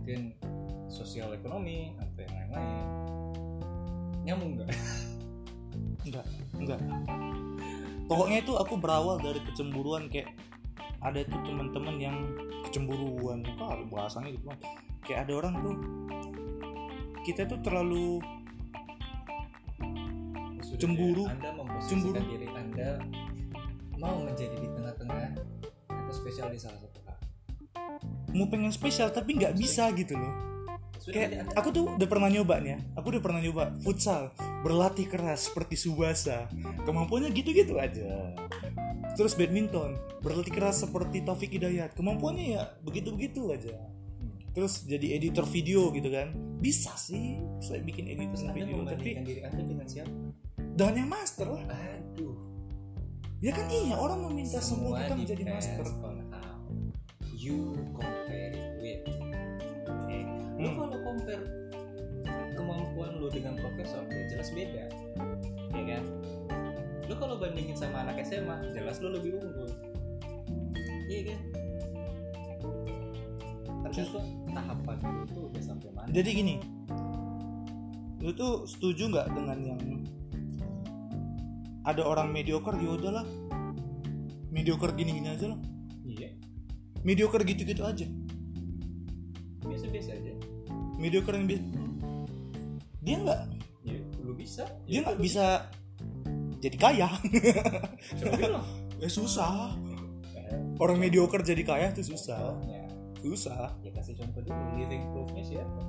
mungkin 0.07 0.39
sosial 0.87 1.35
ekonomi 1.35 1.91
atau 1.99 2.23
yang 2.23 2.35
lain-lain 2.39 2.87
nyambung 4.23 4.51
nggak 4.55 4.71
enggak 6.07 6.27
enggak 6.55 6.81
pokoknya 8.07 8.39
itu 8.39 8.55
aku 8.55 8.79
berawal 8.79 9.19
dari 9.19 9.43
kecemburuan 9.43 10.07
kayak 10.07 10.31
ada 11.03 11.27
tuh 11.27 11.43
teman-teman 11.43 11.99
yang 11.99 12.17
kecemburuan 12.71 13.43
apa 13.59 13.83
bahasanya 13.91 14.39
gitu 14.39 14.47
kayak 15.03 15.27
ada 15.27 15.33
orang 15.43 15.55
tuh 15.59 15.77
kita 17.27 17.43
tuh 17.51 17.59
terlalu 17.67 18.23
Sudah 20.63 20.87
Cemburu. 20.87 21.27
ya, 21.27 21.35
anda 21.35 21.51
memposisikan 21.51 22.15
Cemburu. 22.15 22.31
diri 22.31 22.49
anda 22.55 22.91
mau 23.99 24.23
menjadi 24.23 24.55
di 24.55 24.71
tengah-tengah 24.71 25.35
atau 25.91 26.15
spesial 26.15 26.55
di 26.55 26.63
salah 26.63 26.79
satu 26.79 26.86
mau 28.37 28.53
pengen 28.53 28.71
spesial 28.71 29.09
tapi 29.09 29.41
nggak 29.41 29.57
bisa 29.57 29.89
gitu 29.97 30.15
loh. 30.15 30.33
Kayak 31.07 31.55
aku 31.55 31.69
tuh 31.71 31.85
udah 31.95 32.09
pernah 32.09 32.27
nyoba 32.27 32.59
nih 32.59 32.71
ya. 32.75 32.79
Aku 32.99 33.15
udah 33.15 33.23
pernah 33.23 33.41
nyoba 33.41 33.73
futsal 33.81 34.35
berlatih 34.67 35.07
keras 35.07 35.49
seperti 35.49 35.79
Subasa. 35.79 36.51
Kemampuannya 36.83 37.31
gitu-gitu 37.31 37.79
aja. 37.79 38.35
Terus 39.15 39.39
badminton 39.39 39.97
berlatih 40.21 40.53
keras 40.53 40.83
seperti 40.83 41.23
Taufik 41.23 41.55
Hidayat. 41.55 41.95
Kemampuannya 41.95 42.59
ya 42.59 42.63
begitu-begitu 42.83 43.55
aja. 43.55 43.77
Terus 44.57 44.89
jadi 44.89 45.21
editor 45.21 45.47
video 45.47 45.93
gitu 45.95 46.11
kan. 46.11 46.35
Bisa 46.59 46.97
sih 46.99 47.39
saya 47.63 47.85
bikin 47.85 48.11
editor 48.11 48.51
video 48.51 48.83
tapi 48.83 49.21
diri 49.23 49.41
anda 49.47 49.63
dengan 49.63 49.87
siapa? 49.87 50.11
Dengan 50.57 50.95
yang 51.05 51.11
master 51.13 51.47
lah. 51.55 51.65
Aduh. 51.71 52.35
Ya 53.45 53.53
kan 53.53 53.69
iya 53.69 53.95
orang 54.01 54.27
meminta 54.27 54.59
semua 54.65 55.05
kita 55.05 55.15
menjadi 55.15 55.45
master. 55.45 55.85
on 56.03 56.19
how 56.33 56.65
you 57.37 57.77
compare 57.95 58.26
it 58.87 59.03
with 59.03 59.27
Oke. 59.91 60.19
lu 60.57 60.69
Hmm. 60.71 60.77
kalau 60.79 60.99
compare 61.03 61.45
kemampuan 62.57 63.11
lu 63.21 63.29
dengan 63.29 63.55
profesor 63.61 64.03
ya 64.09 64.23
jelas 64.33 64.49
beda. 64.51 64.85
Ya 65.77 65.83
kan? 65.85 66.05
Lu 67.07 67.15
kalau 67.15 67.37
bandingin 67.39 67.77
sama 67.77 68.03
anak 68.03 68.25
SMA 68.25 68.73
jelas 68.75 68.99
lu 68.99 69.13
lebih 69.13 69.39
unggul. 69.39 69.71
Iya 71.07 71.21
kan? 71.35 71.41
Tergantung 73.87 74.27
tahapan 74.51 74.97
lu 75.05 75.25
tuh 75.31 75.43
udah 75.53 75.63
sampai 75.63 75.91
mana. 75.93 76.09
Jadi 76.11 76.31
gini 76.33 76.57
lu 78.25 78.33
tuh 78.33 78.65
setuju 78.67 79.13
nggak 79.13 79.29
dengan 79.37 79.59
yang 79.63 79.81
ada 81.87 82.03
orang 82.03 82.33
mediocre 82.35 82.75
ya 82.81 82.91
udahlah. 82.97 83.27
Mediocre 84.51 84.97
gini-gini 84.97 85.29
aja 85.31 85.53
lah. 85.53 85.61
Iya. 86.03 86.33
Mediocre 87.05 87.45
gitu-gitu 87.45 87.85
aja 87.85 88.09
biasa-biasa 89.77 90.11
aja. 90.17 90.33
Mediocre 90.97 91.37
yang 91.37 91.45
bi- 91.45 91.69
dia 93.05 93.17
nggak 93.21 93.41
ya 93.85 94.01
lu 94.25 94.33
bisa. 94.33 94.65
Dia 94.89 94.99
ya, 94.99 95.01
nggak 95.05 95.17
lu 95.21 95.23
bisa 95.23 95.45
jadi 96.65 96.77
kaya. 96.81 97.09
Ya 98.97 99.13
susah. 99.13 99.77
Orang 100.81 100.97
mediocre 100.97 101.45
jadi 101.45 101.61
kaya 101.69 101.93
tuh 101.93 102.17
susah. 102.17 102.57
Contohnya, 102.57 102.89
susah. 103.21 103.77
Ya 103.85 103.93
kasih 103.93 104.17
contoh 104.17 104.41
dulu 104.41 104.81
living 104.81 105.05
proofnya 105.13 105.45
siapa? 105.45 105.83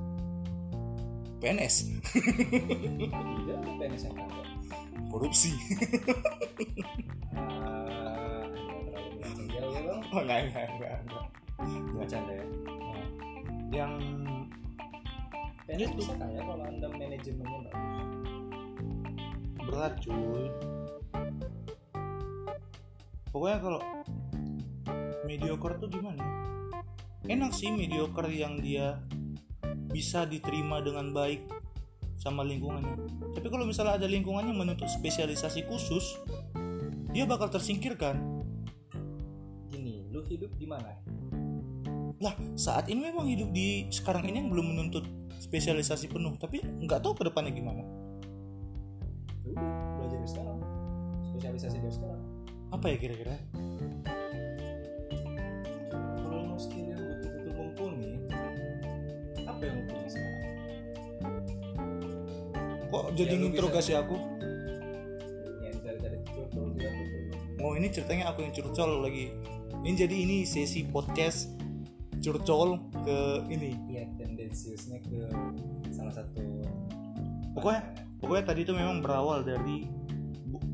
PNS 1.39 1.75
tidak 2.19 3.59
PNS 3.79 4.03
yang 4.11 4.17
ada 4.19 4.41
korupsi. 5.07 5.55
Ah, 7.31 8.43
Anda 8.43 9.23
terlalu 9.23 9.43
jauh 9.55 9.71
ya 9.71 9.81
bang. 9.87 10.01
Oh 10.11 10.19
enggak 10.19 10.39
enggak 10.51 10.65
enggak, 10.75 10.99
enggak. 11.07 11.25
bercanda 11.95 12.33
ya 12.35 12.45
yang 13.71 13.99
PNS 15.67 15.91
bisa 15.99 16.15
kaya 16.15 16.39
kalau 16.39 16.63
anda 16.63 16.87
manajemennya 16.87 17.59
bagus. 17.67 17.99
Berat 19.67 19.93
cuy. 19.99 20.47
Pokoknya 23.35 23.59
kalau 23.59 23.81
mediocre 25.27 25.75
tuh 25.75 25.91
gimana? 25.91 26.23
Enak 27.27 27.51
sih 27.51 27.75
mediocre 27.75 28.31
yang 28.31 28.63
dia 28.63 29.03
bisa 29.91 30.23
diterima 30.23 30.79
dengan 30.79 31.11
baik 31.11 31.43
sama 32.15 32.47
lingkungannya. 32.47 32.95
Tapi 33.35 33.47
kalau 33.51 33.67
misalnya 33.67 33.99
ada 33.99 34.07
lingkungannya 34.07 34.55
menuntut 34.55 34.87
spesialisasi 34.87 35.67
khusus 35.67 36.15
dia 37.11 37.27
bakal 37.27 37.51
tersingkirkan. 37.51 38.23
Gini 39.67 40.07
lu 40.07 40.23
hidup 40.23 40.55
di 40.55 40.63
mana 40.63 40.95
lah 42.17 42.33
saat 42.57 42.89
ini 42.89 43.13
memang 43.13 43.29
hidup 43.29 43.53
di 43.53 43.85
sekarang 43.93 44.25
ini 44.25 44.41
yang 44.41 44.49
belum 44.49 44.73
menuntut 44.73 45.05
spesialisasi 45.37 46.09
penuh 46.09 46.33
tapi 46.41 46.65
nggak 46.65 47.05
tahu 47.05 47.13
ke 47.13 47.29
depannya 47.29 47.53
gimana. 47.53 47.85
Ya 49.45 50.01
udah 50.01 50.25
sosialisasi 51.37 51.77
dari 51.77 51.93
sekarang. 51.93 52.21
Apa 52.73 52.85
ya 52.89 52.97
kira-kira? 52.97 53.37
Kalau 55.93 56.41
mau 56.49 56.57
skill 56.57 56.89
yang 56.89 56.99
betul-betul 56.99 57.53
mumpuni 57.53 58.11
apa 59.45 59.61
yang 59.61 59.75
mumpuni 59.79 60.09
sekarang? 60.09 60.43
Kok 62.89 63.05
jadi 63.13 63.35
Ya, 63.37 63.45
interogasi 63.45 63.93
aku? 63.93 64.17
Juga. 64.17 64.35
Tuh 67.57 67.61
oh 67.61 67.73
ini 67.77 67.87
ceritanya 67.93 68.33
aku 68.33 68.41
yang 68.41 68.53
curcol 68.53 69.05
lagi. 69.05 69.29
Ini 69.85 69.93
jadi 69.93 70.15
ini 70.17 70.37
sesi 70.45 70.85
podcast 70.89 71.56
curcol 72.27 72.91
ke 73.07 73.19
ini. 73.47 73.79
Iya 73.87 74.03
tendensiusnya 74.19 74.99
ke 75.07 75.31
salah 75.95 76.11
satu 76.11 76.43
Pokoknya- 77.55 77.87
pokoknya 78.19 78.43
tadi 78.53 78.61
itu 78.67 78.73
memang 78.75 78.99
berawal 79.01 79.41
dari 79.41 79.87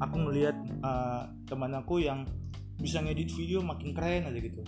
aku 0.02 0.16
ngelihat 0.20 0.58
uh, 0.84 1.30
teman 1.48 1.78
aku 1.78 2.02
yang 2.02 2.26
bisa 2.82 3.00
ngedit 3.00 3.30
video 3.38 3.62
makin 3.62 3.94
keren 3.94 4.28
aja 4.28 4.40
gitu. 4.42 4.66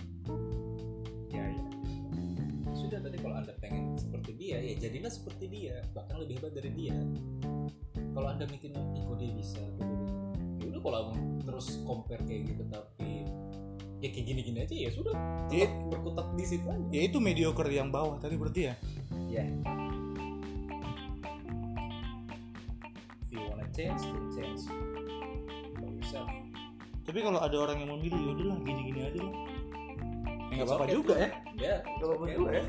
Ya 1.34 1.44
ya. 1.50 1.66
Sudah 2.72 3.02
tadi 3.02 3.18
kalau 3.20 3.36
anda 3.36 3.52
pengen 3.60 3.98
seperti 3.98 4.32
dia 4.38 4.62
ya 4.62 4.78
jadilah 4.78 5.10
seperti 5.12 5.44
dia. 5.50 5.82
Bahkan 5.92 6.16
lebih 6.22 6.40
hebat 6.40 6.52
dari 6.54 6.70
dia. 6.72 6.96
Kalau 8.16 8.32
anda 8.32 8.48
mikir 8.48 8.72
kok 8.72 9.16
dia 9.20 9.32
bisa 9.36 9.60
bisa 9.60 9.60
ya 10.56 10.72
udah 10.72 10.80
kalau 10.80 11.02
terus 11.44 11.66
compare 11.84 12.24
kayak 12.24 12.48
gitu 12.48 12.64
tapi 12.72 13.28
ya 14.06 14.10
kayak 14.14 14.26
gini-gini 14.30 14.58
aja 14.62 14.74
ya 14.74 14.90
sudah. 14.94 15.14
Ya. 15.50 15.66
tetap 15.66 15.82
berkutat 15.90 16.26
di 16.38 16.44
situ 16.46 16.66
aja. 16.70 16.86
Ya 16.94 17.02
itu 17.02 17.18
mediocre 17.18 17.70
yang 17.74 17.90
bawah 17.90 18.16
tadi 18.22 18.38
berarti 18.38 18.70
ya? 18.70 18.74
Ya 19.26 19.44
if 23.26 23.28
you 23.34 23.42
wanna 23.42 23.66
change 23.74 24.02
then 24.06 24.26
change. 24.30 24.62
For 25.76 25.90
yourself. 25.90 26.30
Tapi 27.06 27.18
kalau 27.22 27.38
ada 27.42 27.56
orang 27.58 27.82
yang 27.82 27.90
memilih 27.98 28.18
ya 28.18 28.30
udahlah 28.38 28.58
gini-gini 28.62 29.00
aja 29.02 29.20
lah. 29.20 29.34
Ya 30.46 30.52
nggak 30.62 30.66
apa-apa 30.70 30.84
okay. 30.86 30.94
juga 30.94 31.14
ya. 31.18 31.28
Ya 31.58 31.74
Nggak 31.82 32.06
apa-apa 32.06 32.26
juga 32.30 32.50
ya. 32.54 32.64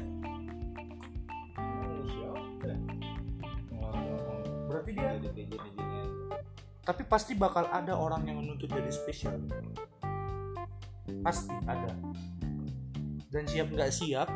Oh? 2.27 2.41
Ngomong-ngomong 3.77 4.41
berarti 4.67 4.91
dia 4.91 5.09
tapi 6.87 7.03
pasti 7.03 7.35
bakal 7.35 7.67
ada 7.67 7.99
orang 7.99 8.23
yang 8.23 8.39
menuntut 8.39 8.71
jadi 8.71 8.87
spesial 8.87 9.35
pasti 11.23 11.53
ada. 11.65 11.91
Dan 13.27 13.43
siap 13.47 13.71
nggak 13.71 13.91
siap 13.91 14.27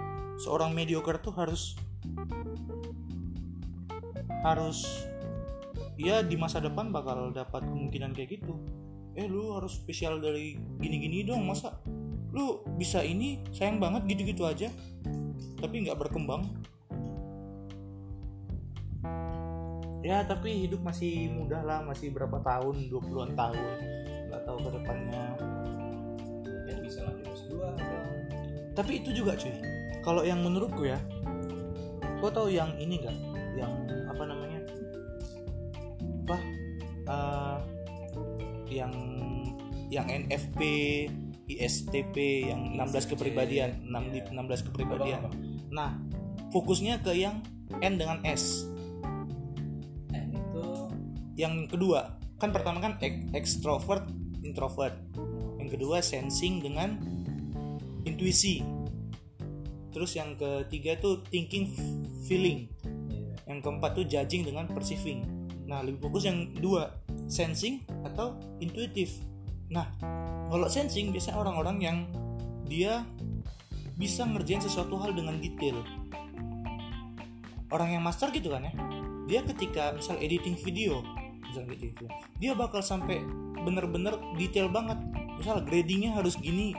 seorang 0.42 0.74
mediocre 0.74 1.22
tuh 1.22 1.36
harus 1.36 1.76
harus 4.42 5.06
ya 6.02 6.26
di 6.26 6.34
masa 6.34 6.58
depan 6.58 6.90
bakal 6.90 7.30
dapat 7.30 7.62
kemungkinan 7.62 8.12
kayak 8.18 8.42
gitu. 8.42 8.58
Eh 9.14 9.28
lu 9.28 9.54
harus 9.54 9.78
spesial 9.78 10.18
dari 10.18 10.58
gini-gini 10.80 11.28
dong 11.28 11.46
masa? 11.46 11.78
Lu 12.32 12.64
bisa 12.80 13.04
ini 13.04 13.44
sayang 13.52 13.78
banget 13.78 14.08
gitu-gitu 14.08 14.48
aja. 14.48 14.72
Tapi 15.62 15.76
nggak 15.86 16.00
berkembang. 16.00 16.48
Ya 20.02 20.26
tapi 20.26 20.66
hidup 20.66 20.82
masih 20.82 21.30
muda 21.30 21.62
lah 21.62 21.86
masih 21.86 22.10
berapa 22.10 22.42
tahun 22.42 22.90
20-an 22.90 23.38
tahun. 23.38 23.62
Nggak 24.34 24.42
tahu 24.50 24.58
ke 24.66 24.70
depannya 24.82 25.31
tapi 28.74 29.04
itu 29.04 29.12
juga 29.12 29.36
cuy. 29.38 29.54
Kalau 30.02 30.26
yang 30.26 30.42
menurutku 30.42 30.88
ya 30.88 30.98
kau 32.22 32.30
tahu 32.30 32.54
yang 32.54 32.70
ini 32.78 33.02
nggak? 33.02 33.18
Yang 33.58 33.72
apa 34.10 34.24
namanya? 34.30 34.60
Apa 36.26 36.38
Eh, 37.12 37.58
yang 38.72 38.94
yang 39.92 40.08
NFP 40.08 40.60
ISTP 41.52 42.48
yang 42.48 42.80
16 42.80 43.12
kepribadian 43.12 43.84
6 43.84 44.14
di 44.16 44.20
16 44.24 44.64
kepribadian. 44.72 45.20
Apa-apa? 45.28 45.40
nah 45.72 45.90
fokusnya 46.56 47.04
ke 47.04 47.12
yang 47.16 47.44
N 47.84 48.00
dengan 48.00 48.24
S. 48.24 48.64
N 50.16 50.32
itu 50.32 50.64
yang 51.36 51.68
kedua 51.68 52.16
kan 52.40 52.56
pertama 52.56 52.80
kan 52.80 52.96
ek- 53.04 53.36
extrovert 53.36 54.08
introvert. 54.40 54.96
Yang 55.60 55.70
kedua 55.78 56.00
sensing 56.00 56.64
dengan 56.64 56.96
intuisi. 58.08 58.64
Terus 59.92 60.16
yang 60.16 60.40
ketiga 60.40 60.96
tuh 60.98 61.22
thinking 61.28 61.72
feeling. 62.26 62.72
Iya. 63.12 63.36
yang 63.52 63.60
keempat 63.60 63.92
tuh 64.00 64.06
judging 64.08 64.48
dengan 64.48 64.70
perceiving. 64.72 65.28
Nah 65.68 65.84
lebih 65.84 66.08
fokus 66.08 66.24
yang 66.28 66.52
dua 66.56 66.96
sensing 67.32 67.80
atau 68.04 68.36
intuitif 68.60 69.24
nah 69.72 69.88
kalau 70.52 70.68
sensing 70.68 71.16
biasanya 71.16 71.40
orang-orang 71.40 71.78
yang 71.80 71.98
dia 72.68 73.08
bisa 73.96 74.28
ngerjain 74.28 74.60
sesuatu 74.60 75.00
hal 75.00 75.16
dengan 75.16 75.40
detail. 75.40 75.80
Orang 77.72 77.96
yang 77.96 78.04
master 78.04 78.36
gitu 78.36 78.52
kan 78.52 78.68
ya 78.68 78.76
dia 79.32 79.40
ketika 79.48 79.96
misal 79.96 80.20
editing 80.20 80.60
video 80.60 81.00
misal 81.40 81.64
editing 81.72 81.96
video 81.96 82.12
dia 82.36 82.52
bakal 82.52 82.84
sampai 82.84 83.24
bener-bener 83.64 84.20
detail 84.36 84.68
banget. 84.68 85.00
Misal 85.40 85.64
gradingnya 85.64 86.20
harus 86.20 86.36
gini 86.36 86.76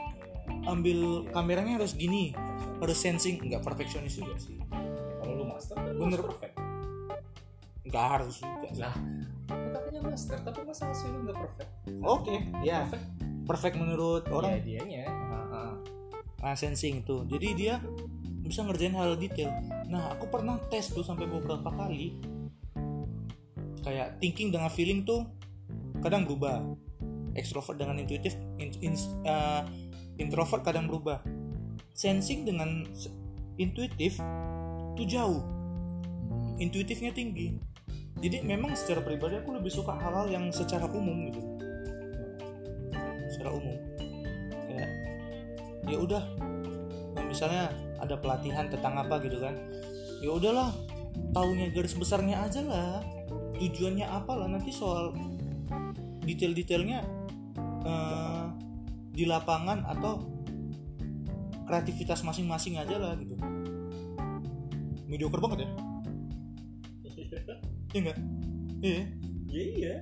ambil 0.67 1.29
kameranya 1.31 1.83
harus 1.83 1.95
gini 1.95 2.37
harus 2.83 2.99
sensing. 2.99 3.43
Nggak 3.43 3.63
perfeksionis 3.63 4.19
juga 4.19 4.35
sih. 4.39 4.59
Kalau 5.23 5.33
lu 5.39 5.45
master 5.47 5.77
kan 5.79 5.95
Bener. 5.95 6.21
perfect. 6.23 6.55
Nggak 7.87 8.07
harus 8.19 8.37
juga 8.41 8.69
lah 8.89 8.97
katanya 9.93 10.01
master 10.09 10.39
tapi 10.41 10.61
masa 10.65 10.83
hasilnya 10.89 11.19
nggak 11.29 11.39
perfect. 11.39 11.71
Oke 12.01 12.37
ya 12.65 12.89
perfect. 12.89 13.07
Perfect 13.43 13.75
menurut 13.77 14.23
ya 14.25 14.33
orang. 14.33 14.53
dianya. 14.65 15.05
Nah, 15.11 15.75
nah, 16.41 16.55
sensing 16.57 17.05
tuh. 17.05 17.27
Jadi 17.29 17.49
dia 17.53 17.77
bisa 18.41 18.65
ngerjain 18.65 18.97
hal 18.97 19.21
detail. 19.21 19.53
Nah 19.91 20.17
aku 20.17 20.33
pernah 20.33 20.57
tes 20.73 20.89
tuh 20.89 21.05
sampai 21.05 21.29
beberapa 21.29 21.69
kali. 21.69 22.17
Kayak 23.83 24.17
thinking 24.23 24.49
dengan 24.55 24.71
feeling 24.73 25.05
tuh 25.05 25.29
kadang 26.01 26.25
berubah. 26.25 26.65
Extrovert 27.33 27.81
dengan 27.81 27.97
intuitif 27.97 28.37
in- 28.61 28.77
in- 28.85 29.25
uh, 29.25 29.65
introvert 30.20 30.62
kadang 30.64 30.88
berubah. 30.88 31.22
Sensing 31.92 32.48
dengan 32.48 32.88
intuitif 33.61 34.18
tuh 34.96 35.07
jauh. 35.07 35.40
Intuitifnya 36.57 37.12
tinggi. 37.12 37.57
Jadi 38.22 38.44
memang 38.46 38.79
secara 38.79 39.03
pribadi 39.03 39.40
aku 39.40 39.57
lebih 39.57 39.72
suka 39.72 39.98
hal-hal 39.98 40.31
yang 40.31 40.44
secara 40.55 40.87
umum 40.87 41.27
gitu. 41.27 41.40
Secara 43.35 43.51
umum. 43.51 43.77
Kayak 44.68 44.90
ya 45.90 45.98
udah 45.98 46.22
nah, 47.18 47.25
misalnya 47.27 47.64
ada 47.98 48.14
pelatihan 48.14 48.70
tentang 48.70 48.94
apa 49.01 49.18
gitu 49.27 49.42
kan. 49.42 49.59
Ya 50.22 50.31
udahlah 50.31 50.70
taunya 51.35 51.66
garis 51.75 51.98
besarnya 51.98 52.46
aja 52.46 52.62
lah. 52.62 53.03
Tujuannya 53.59 54.07
apa 54.07 54.33
lah 54.38 54.48
nanti 54.51 54.70
soal 54.70 55.14
detail-detailnya 56.22 57.03
eh, 57.83 58.44
di 59.12 59.29
lapangan 59.29 59.85
atau 59.85 60.25
kreativitas 61.68 62.25
masing-masing 62.25 62.81
aja 62.81 62.96
lah 62.96 63.12
gitu. 63.20 63.37
Mediocre 65.07 65.40
banget 65.40 65.68
ya? 65.68 65.70
Iya 67.92 67.98
enggak 68.01 68.18
iya. 68.83 69.03
Iya 69.53 69.64
iya. 69.77 69.94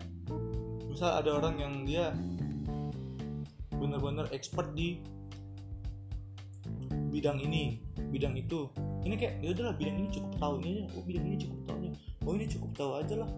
Misal 0.87 1.11
ada 1.23 1.31
orang 1.35 1.59
yang 1.59 1.75
dia 1.83 2.15
bener-bener 3.75 4.31
expert 4.31 4.71
di 4.79 5.03
bidang 7.11 7.43
ini 7.43 7.83
bidang 8.15 8.39
itu. 8.39 8.71
Ini 9.03 9.15
kayak 9.19 9.35
ya 9.43 9.49
udahlah 9.51 9.75
bidang 9.75 9.97
ini 9.99 10.09
cukup 10.15 10.33
tahu 10.39 10.55
ini 10.63 10.71
aja. 10.79 10.87
Oh 10.95 11.03
bidang 11.03 11.25
ini 11.27 11.37
cukup 11.43 11.61
tahu 11.67 11.79
oh 12.27 12.33
ini 12.39 12.47
cukup 12.47 12.71
tahu 12.79 12.91
aja 13.03 13.15
lah. 13.27 13.31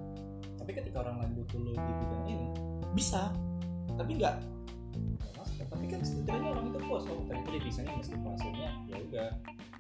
Tapi 0.60 0.70
ketika 0.76 1.00
orang 1.00 1.16
lain 1.24 1.32
butuh 1.40 1.58
lu 1.58 1.72
di 1.72 1.92
bidang 1.96 2.24
ini? 2.28 2.46
Bisa. 2.92 3.32
Tapi 3.96 4.20
nggak. 4.20 4.36
master 4.92 5.31
tapi 5.82 5.98
kan 5.98 6.06
setidaknya 6.06 6.48
orang 6.54 6.70
itu 6.70 6.78
puas 6.86 7.04
oh 7.10 7.26
ternyata 7.26 7.48
dia 7.50 7.62
bisanya 7.66 7.92
meskipun 7.98 8.28
hasilnya 8.38 8.70
ya 8.86 8.96
udah 9.02 9.28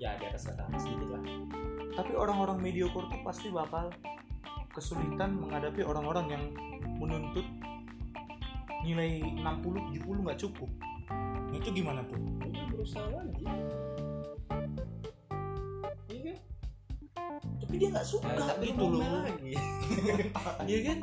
ya 0.02 0.10
di 0.18 0.24
atas 0.26 0.50
kata 0.50 0.66
sedikit 0.74 1.14
lah. 1.14 1.22
Tapi 1.94 2.12
orang-orang 2.18 2.58
mediocre 2.58 3.06
tuh 3.06 3.22
pasti 3.22 3.54
bakal 3.54 3.94
kesulitan 4.74 5.38
menghadapi 5.38 5.86
orang-orang 5.86 6.26
yang 6.26 6.44
menuntut 6.98 7.46
nilai 8.82 9.22
60 9.22 9.94
70 9.94 10.26
nggak 10.26 10.38
cukup. 10.42 10.70
Nah, 11.06 11.54
itu 11.54 11.70
gimana 11.70 12.02
tuh? 12.10 12.18
Udah 12.18 12.64
berusaha 12.74 13.06
lagi. 13.06 13.44
Iya 16.10 16.18
kan? 16.26 16.38
Tapi 17.62 17.74
dia 17.78 17.88
nggak 17.94 18.06
suka 18.10 18.26
Nah, 18.26 18.58
gitu 18.58 18.84
loh. 18.90 19.06
lagi. 19.22 19.54
Iya 20.66 20.78
kan 20.82 20.98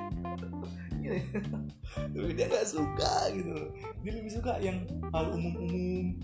tapi 2.14 2.32
dia 2.38 2.46
nggak 2.48 2.68
suka 2.68 3.14
gitu. 3.34 3.56
Dia 4.06 4.12
lebih 4.16 4.32
suka 4.32 4.58
yang 4.62 4.86
hal 5.12 5.34
umum-umum. 5.34 6.18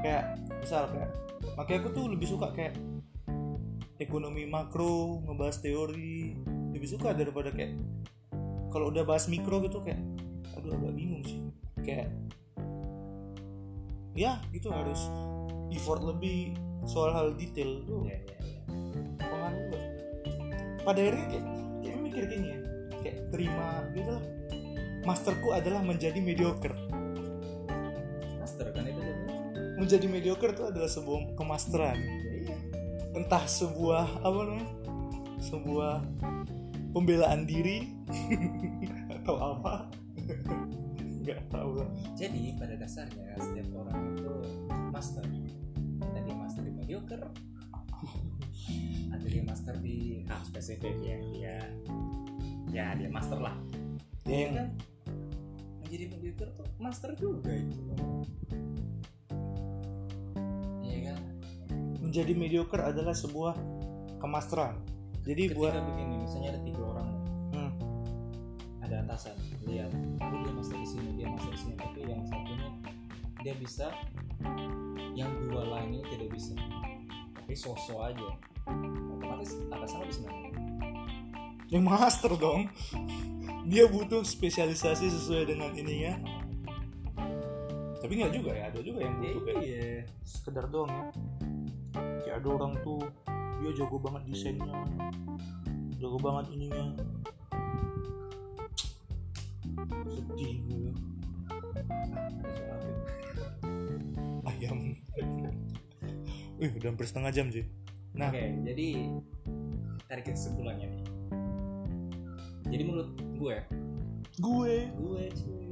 Kayak 0.00 0.38
misal 0.62 0.88
kayak 0.94 1.10
makanya 1.58 1.78
aku 1.84 1.90
tuh 1.92 2.04
lebih 2.08 2.28
suka 2.28 2.48
kayak 2.54 2.74
ekonomi 3.98 4.46
makro 4.46 5.24
ngebahas 5.26 5.58
teori. 5.60 6.38
Lebih 6.70 6.88
suka 6.88 7.12
daripada 7.12 7.50
kayak 7.50 7.76
kalau 8.70 8.94
udah 8.94 9.02
bahas 9.02 9.26
mikro 9.26 9.60
gitu 9.66 9.82
kayak 9.82 10.00
aduh 10.56 10.76
agak 10.76 10.94
bingung 10.94 11.22
sih. 11.26 11.40
Kayak 11.82 12.14
ya 14.14 14.42
gitu 14.54 14.70
harus 14.70 15.06
effort 15.74 16.02
lebih 16.02 16.54
soal 16.86 17.10
hal 17.12 17.34
detail. 17.34 17.82
Tuh 17.84 18.06
ya 18.06 18.18
ya 18.24 18.38
ya 18.40 18.62
pengaruh 19.20 19.66
pada 20.80 20.96
akhirnya 20.96 21.26
kayak, 21.28 21.46
kayak 21.84 21.98
mikir 22.00 22.24
gini 22.24 22.48
ya 22.56 22.69
kayak 23.02 23.18
terima 23.32 23.84
gitu 23.92 24.10
lah. 24.14 24.24
Masterku 25.04 25.48
adalah 25.56 25.80
menjadi 25.80 26.20
mediocre. 26.20 26.76
Master 28.40 28.72
kan 28.72 28.84
itu 28.84 29.00
jadinya 29.00 29.36
menjadi 29.80 30.06
mediocre 30.12 30.52
itu 30.52 30.64
adalah 30.68 30.90
sebuah 30.92 31.40
kemasteran. 31.40 31.96
Ya, 31.96 32.32
iya. 32.52 32.56
Entah 33.16 33.44
sebuah 33.48 34.20
apa 34.20 34.38
namanya 34.44 34.68
sebuah 35.40 36.04
pembelaan 36.92 37.48
diri 37.48 37.88
mediocre 62.70 62.86
adalah 62.86 63.14
sebuah 63.18 63.54
kemasteran 64.22 64.78
jadi 65.26 65.50
ketika 65.50 65.58
buat 65.58 65.74
begini 65.74 66.14
misalnya 66.22 66.54
ada 66.54 66.60
tiga 66.62 66.82
orang 66.86 67.08
hmm, 67.50 67.72
ada 68.86 68.96
atasan 69.02 69.34
lihat 69.66 69.90
oh 70.22 70.38
dia 70.38 70.52
master 70.54 70.78
di 70.78 70.86
sini 70.86 71.08
dia 71.18 71.26
master 71.26 71.50
di 71.50 71.58
sini 71.58 71.74
tapi 71.74 71.98
yang 72.06 72.22
satunya 72.30 72.68
dia 73.42 73.54
bisa 73.58 73.86
yang 75.18 75.32
dua 75.50 75.66
lain 75.66 75.98
ini 75.98 76.04
tidak 76.12 76.28
bisa. 76.32 76.54
Tapi 77.34 77.52
sosok 77.56 77.98
aja. 77.98 78.30
Otomatis 79.16 79.58
atasan 79.72 79.98
lebih 80.06 80.14
senang 80.14 80.38
yang 81.70 81.82
master 81.82 82.32
dong. 82.38 82.70
Dia 83.66 83.90
butuh 83.90 84.22
spesialisasi 84.22 85.10
sesuai 85.10 85.50
dengan 85.50 85.74
ininya. 85.74 86.14
Tapi 88.00 88.12
nggak 88.16 88.32
juga 88.38 88.54
ya 88.54 88.70
ada 88.70 88.80
juga 88.80 89.02
yang 89.02 89.18
butuh 89.18 89.42
kayak 89.44 89.62
iya. 89.66 90.02
sekedar 90.24 90.66
doang 90.70 90.88
ya 90.88 91.04
kayak 92.30 92.46
ada 92.46 92.50
orang 92.62 92.72
tuh 92.86 93.02
dia 93.58 93.70
jago 93.74 93.98
banget 93.98 94.22
desainnya. 94.30 94.70
Jago 95.98 96.14
banget 96.22 96.46
ininya. 96.54 96.94
Sedih 100.06 100.62
gue 100.62 100.94
ayam. 104.46 104.94
Wih, 106.62 106.70
udah 106.78 106.88
hampir 106.94 107.06
setengah 107.10 107.34
jam 107.34 107.50
sih. 107.50 107.66
Nah, 108.14 108.30
oke 108.30 108.62
jadi 108.62 109.10
tarik 110.06 110.30
kesimpulannya 110.30 110.86
nih. 110.86 111.02
Jadi 112.70 112.82
menurut 112.86 113.10
gue 113.34 113.56
gue. 114.38 114.76
gue 114.86 115.22
cuy. 115.34 115.66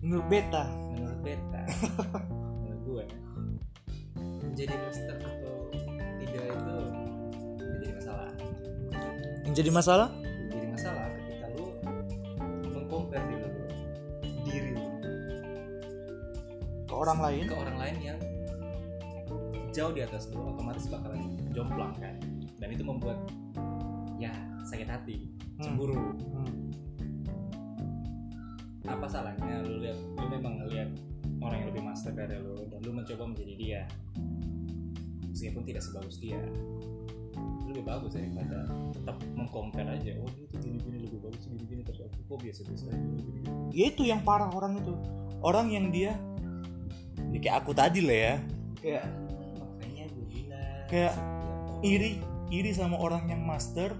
Menurut 0.00 0.26
beta. 0.32 0.64
Menurut 0.96 1.20
beta. 1.20 1.62
Menurut 2.64 2.80
gue 2.88 3.04
menjadi 4.48 4.80
master 4.80 5.43
jadi 9.54 9.70
masalah? 9.70 10.10
Jadi 10.50 10.66
masalah 10.66 11.06
ketika 11.14 11.46
lu 11.54 11.66
mengcompare 12.74 13.22
diri 13.30 13.46
lu. 13.46 13.62
Diri 14.42 14.70
lu. 14.74 14.84
Ke 16.84 16.94
orang 16.94 17.18
lain. 17.22 17.44
ke 17.46 17.54
orang 17.54 17.76
lain 17.78 17.96
yang 18.02 18.18
jauh 19.70 19.94
di 19.94 20.02
atas 20.02 20.26
lu 20.34 20.42
otomatis 20.42 20.90
bakalan 20.90 21.38
jomplang 21.54 21.94
kan? 22.02 22.18
Dan 22.58 22.68
itu 22.74 22.82
membuat 22.82 23.18
ya 24.18 24.34
sakit 24.66 24.90
hati 24.90 25.30
Hmm. 25.54 25.62
cemburu. 25.70 25.94
Hmm. 26.34 26.66
apa 28.84 29.08
salahnya 29.08 29.64
lu 29.64 29.80
lihat 29.80 29.96
lu 29.96 30.26
memang 30.28 30.60
ngelihat 30.60 30.90
orang 31.40 31.56
yang 31.62 31.68
lebih 31.72 31.82
master 31.88 32.12
dari 32.12 32.36
lu 32.36 32.58
dan 32.68 32.82
lu 32.84 32.90
mencoba 32.92 33.24
menjadi 33.30 33.54
dia? 33.56 33.82
Meskipun 35.30 35.62
tidak 35.62 35.82
sebagus 35.82 36.18
dia 36.20 36.42
lebih 37.64 37.84
bagus 37.84 38.12
daripada 38.16 38.68
tetap 38.92 39.16
mengcompare 39.32 39.96
aja 39.96 40.12
oh 40.20 40.28
dia 40.36 40.46
tuh 40.48 40.58
gini 40.60 40.78
gini 40.80 40.98
lebih 41.08 41.20
bagus 41.24 41.44
gini 41.48 41.64
gini 41.64 41.82
tapi 41.82 42.00
aku 42.04 42.18
kok 42.28 42.38
biasa 42.44 42.60
biasa 42.68 42.84
aja 42.92 42.98
gini 43.00 43.22
gini 43.24 43.44
Ya 43.74 43.90
itu 43.90 44.06
yang 44.06 44.22
parah 44.22 44.54
orang 44.54 44.78
itu. 44.78 44.94
Orang 45.42 45.74
yang 45.74 45.90
dia 45.90 46.14
ya 47.34 47.38
kayak 47.42 47.56
aku 47.66 47.74
tadi 47.74 48.00
lah 48.06 48.18
ya. 48.18 48.34
Kayak 48.78 49.04
makanya 49.58 50.04
gue 50.14 50.24
bilang 50.30 50.78
Kayak 50.86 51.14
iri 51.82 52.22
iri 52.54 52.70
sama 52.70 52.94
orang 53.02 53.26
yang 53.26 53.42
master 53.42 53.90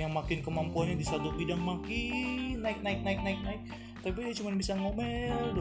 yang 0.00 0.16
makin 0.16 0.40
kemampuannya 0.40 0.96
di 0.96 1.04
satu 1.04 1.36
bidang 1.36 1.60
makin 1.60 2.64
naik 2.64 2.80
naik 2.80 3.04
naik 3.04 3.20
naik 3.20 3.40
naik 3.44 3.62
tapi 4.00 4.24
dia 4.24 4.34
cuma 4.40 4.56
bisa 4.56 4.72
ngomel 4.72 5.52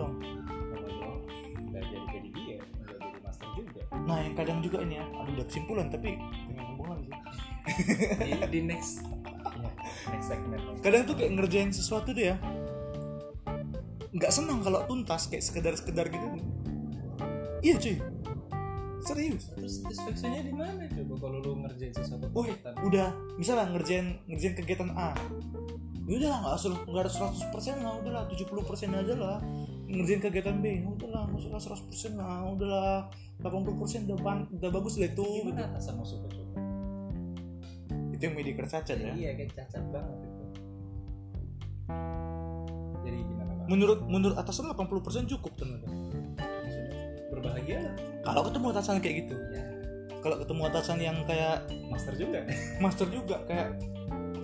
nggak 1.71 1.83
jadi 1.83 2.05
jadi 2.07 2.29
dia 2.31 2.57
nggak 2.63 2.95
jadi 2.95 3.19
master 3.21 3.47
juga. 3.59 3.81
Nah 4.07 4.17
yang 4.23 4.35
kadang 4.35 4.59
juga 4.63 4.77
ini 4.87 4.95
ya 4.99 5.05
aduh 5.11 5.31
udah 5.35 5.45
kesimpulan 5.51 5.87
tapi 5.91 6.15
di, 7.65 8.33
di 8.49 8.59
next 8.65 9.05
ya, 9.05 9.69
next 10.09 10.27
segment. 10.27 10.61
Kadang 10.81 11.05
tuh 11.05 11.15
kayak 11.17 11.31
ngerjain 11.37 11.69
sesuatu 11.69 12.11
tuh 12.11 12.23
ya. 12.33 12.35
Nggak 14.11 14.31
senang 14.33 14.59
kalau 14.65 14.83
tuntas 14.89 15.29
kayak 15.31 15.43
sekedar 15.45 15.73
sekedar 15.77 16.09
gitu. 16.09 16.27
Iya 17.61 17.75
cuy. 17.77 17.97
Serius. 19.01 19.49
Terus 19.57 19.73
satisfaction-nya 19.81 20.45
di 20.45 20.53
mana 20.53 20.85
coba 20.85 21.13
kalau 21.17 21.37
lu 21.41 21.51
ngerjain 21.65 21.93
sesuatu 21.93 22.29
oh 22.33 22.45
udah. 22.85 23.09
Misalnya 23.37 23.73
ngerjain 23.73 24.21
ngerjain 24.29 24.53
kegiatan 24.57 24.89
A. 24.93 25.13
Ya 26.09 26.13
udah 26.17 26.29
lah 26.33 26.39
nggak 26.43 26.53
harus 26.57 26.65
nggak 26.69 27.01
harus 27.07 27.15
100 27.17 27.53
persen 27.53 27.75
lah 27.85 27.93
udah 28.01 28.11
lah 28.11 28.23
70 28.29 28.69
persen 28.69 28.89
aja 28.93 29.13
lah. 29.17 29.37
Ngerjain 29.91 30.21
kegiatan 30.21 30.55
B 30.61 30.65
ya 30.81 30.87
udah 30.89 31.09
lah 31.09 31.23
nggak 31.29 31.49
usah 31.49 31.77
100 31.77 31.89
persen 31.89 32.11
lah 32.17 32.45
udah 32.45 32.67
lah 32.67 32.97
80 33.41 33.81
persen 33.81 33.99
udah, 34.05 34.17
ban- 34.21 34.49
udah 34.49 34.69
bagus 34.69 34.93
lah 35.01 35.09
itu. 35.09 35.25
Gimana 35.25 35.65
atasan 35.73 35.97
coba 35.97 36.40
itu 38.21 38.29
yang 38.29 38.37
mediocre 38.37 38.69
cacat 38.69 38.97
ya. 39.01 39.13
Iya 39.17 39.29
kayak 39.33 39.49
cacat 39.57 39.81
banget 39.89 40.17
itu. 40.21 40.43
Jadi 43.01 43.17
gimana 43.25 43.51
bang 43.57 43.65
menurut 43.65 43.99
menurut 44.05 44.37
atasan 44.37 44.69
80 44.69 45.01
persen 45.01 45.25
cukup 45.25 45.57
ternyata. 45.57 45.89
Sudah 46.69 47.01
berbahagia 47.33 47.77
lah. 47.81 47.93
Kalau 48.21 48.41
ketemu 48.45 48.65
atasan 48.77 49.01
kayak 49.01 49.15
gitu. 49.25 49.35
Ya 49.57 49.63
kalau 50.21 50.37
ketemu 50.37 50.61
atasan 50.69 50.97
yang 51.01 51.17
kayak 51.25 51.65
master 51.89 52.13
juga. 52.13 52.45
master 52.85 53.07
juga 53.09 53.41
kayak 53.49 53.69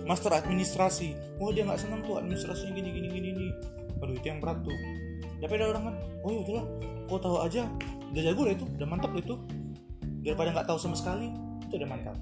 master 0.02 0.34
administrasi. 0.34 1.14
Oh 1.38 1.54
dia 1.54 1.62
nggak 1.62 1.78
senang 1.78 2.02
tuh 2.02 2.18
administrasinya 2.18 2.74
gini 2.74 2.90
gini 2.90 3.08
gini 3.14 3.28
gini. 3.30 3.48
Aduh 4.02 4.18
itu 4.18 4.26
yang 4.26 4.42
berat 4.42 4.58
tuh. 4.66 4.74
Tapi 5.38 5.54
ada 5.54 5.70
orang 5.70 5.94
kan. 5.94 5.94
Oh 6.26 6.34
ya 6.34 6.42
udahlah. 6.42 6.66
Kau 7.06 7.22
tahu 7.22 7.46
aja. 7.46 7.62
Udah 8.10 8.22
jago 8.26 8.42
lah 8.42 8.58
itu. 8.58 8.66
Udah 8.74 8.88
mantap 8.90 9.14
lah 9.14 9.22
itu. 9.22 9.38
Daripada 10.26 10.50
nggak 10.50 10.66
tahu 10.66 10.82
sama 10.82 10.98
sekali 10.98 11.30
itu 11.62 11.76
udah 11.78 11.88
mantap 11.94 12.16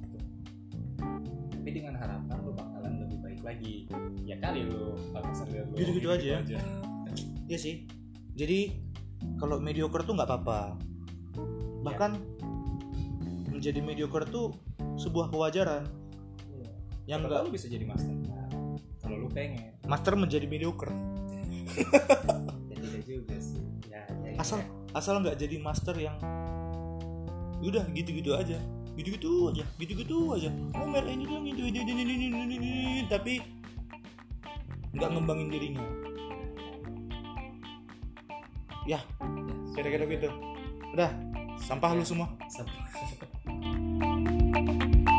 lagi. 3.56 3.88
Ya 4.28 4.36
kali 4.36 4.68
lu 4.68 4.92
bakalan 5.16 5.48
lihat 5.48 5.66
lu 5.72 5.76
Gitu-gitu 5.80 6.08
aja 6.12 6.26
ya. 6.36 6.60
Iya 7.48 7.58
sih. 7.58 7.74
Jadi 8.36 8.76
kalau 9.40 9.56
mediocre 9.56 10.04
tuh 10.04 10.12
nggak 10.12 10.28
apa-apa. 10.28 10.76
Bahkan 11.80 12.10
menjadi 13.48 13.80
mediocre 13.80 14.28
tuh 14.28 14.52
sebuah 15.00 15.32
kewajaran. 15.32 15.88
Iya. 16.52 16.68
yang 17.16 17.24
enggak 17.24 17.48
lu 17.48 17.50
bisa 17.54 17.70
jadi 17.72 17.88
master. 17.88 18.12
Nah, 18.28 18.44
kalau 19.00 19.16
lu 19.24 19.28
pengen. 19.32 19.72
Master 19.88 20.12
menjadi 20.20 20.44
mediocre. 20.44 20.92
Ya 22.66 22.76
tidak 22.76 23.02
juga 23.08 23.36
sih. 23.40 23.60
Ya, 23.88 24.04
ya, 24.24 24.36
ya. 24.36 24.40
asal 24.40 24.60
asal 24.92 25.20
nggak 25.20 25.36
jadi 25.40 25.56
master 25.60 25.96
yang 25.96 26.16
udah 27.64 27.84
gitu-gitu 27.92 28.36
aja 28.36 28.60
gitu-gitu 28.96 29.52
aja 29.52 29.64
gitu-gitu 29.76 30.18
aja. 30.32 30.50
Ngomel 30.72 31.04
ini 31.12 31.24
dong 31.28 31.44
itu 31.44 31.62
ini 31.68 31.80
ini 31.84 32.02
ini 32.32 32.56
ini 32.56 32.72
tapi 33.06 33.40
nggak 34.96 35.10
ngembangin 35.12 35.48
dirinya. 35.52 35.84
Ya 38.88 39.00
kira-kira 39.76 40.08
gitu. 40.08 40.28
Udah 40.96 41.12
sampah 41.60 41.92
lu 41.92 42.04
semua. 42.06 42.32
Sampai- 42.48 42.80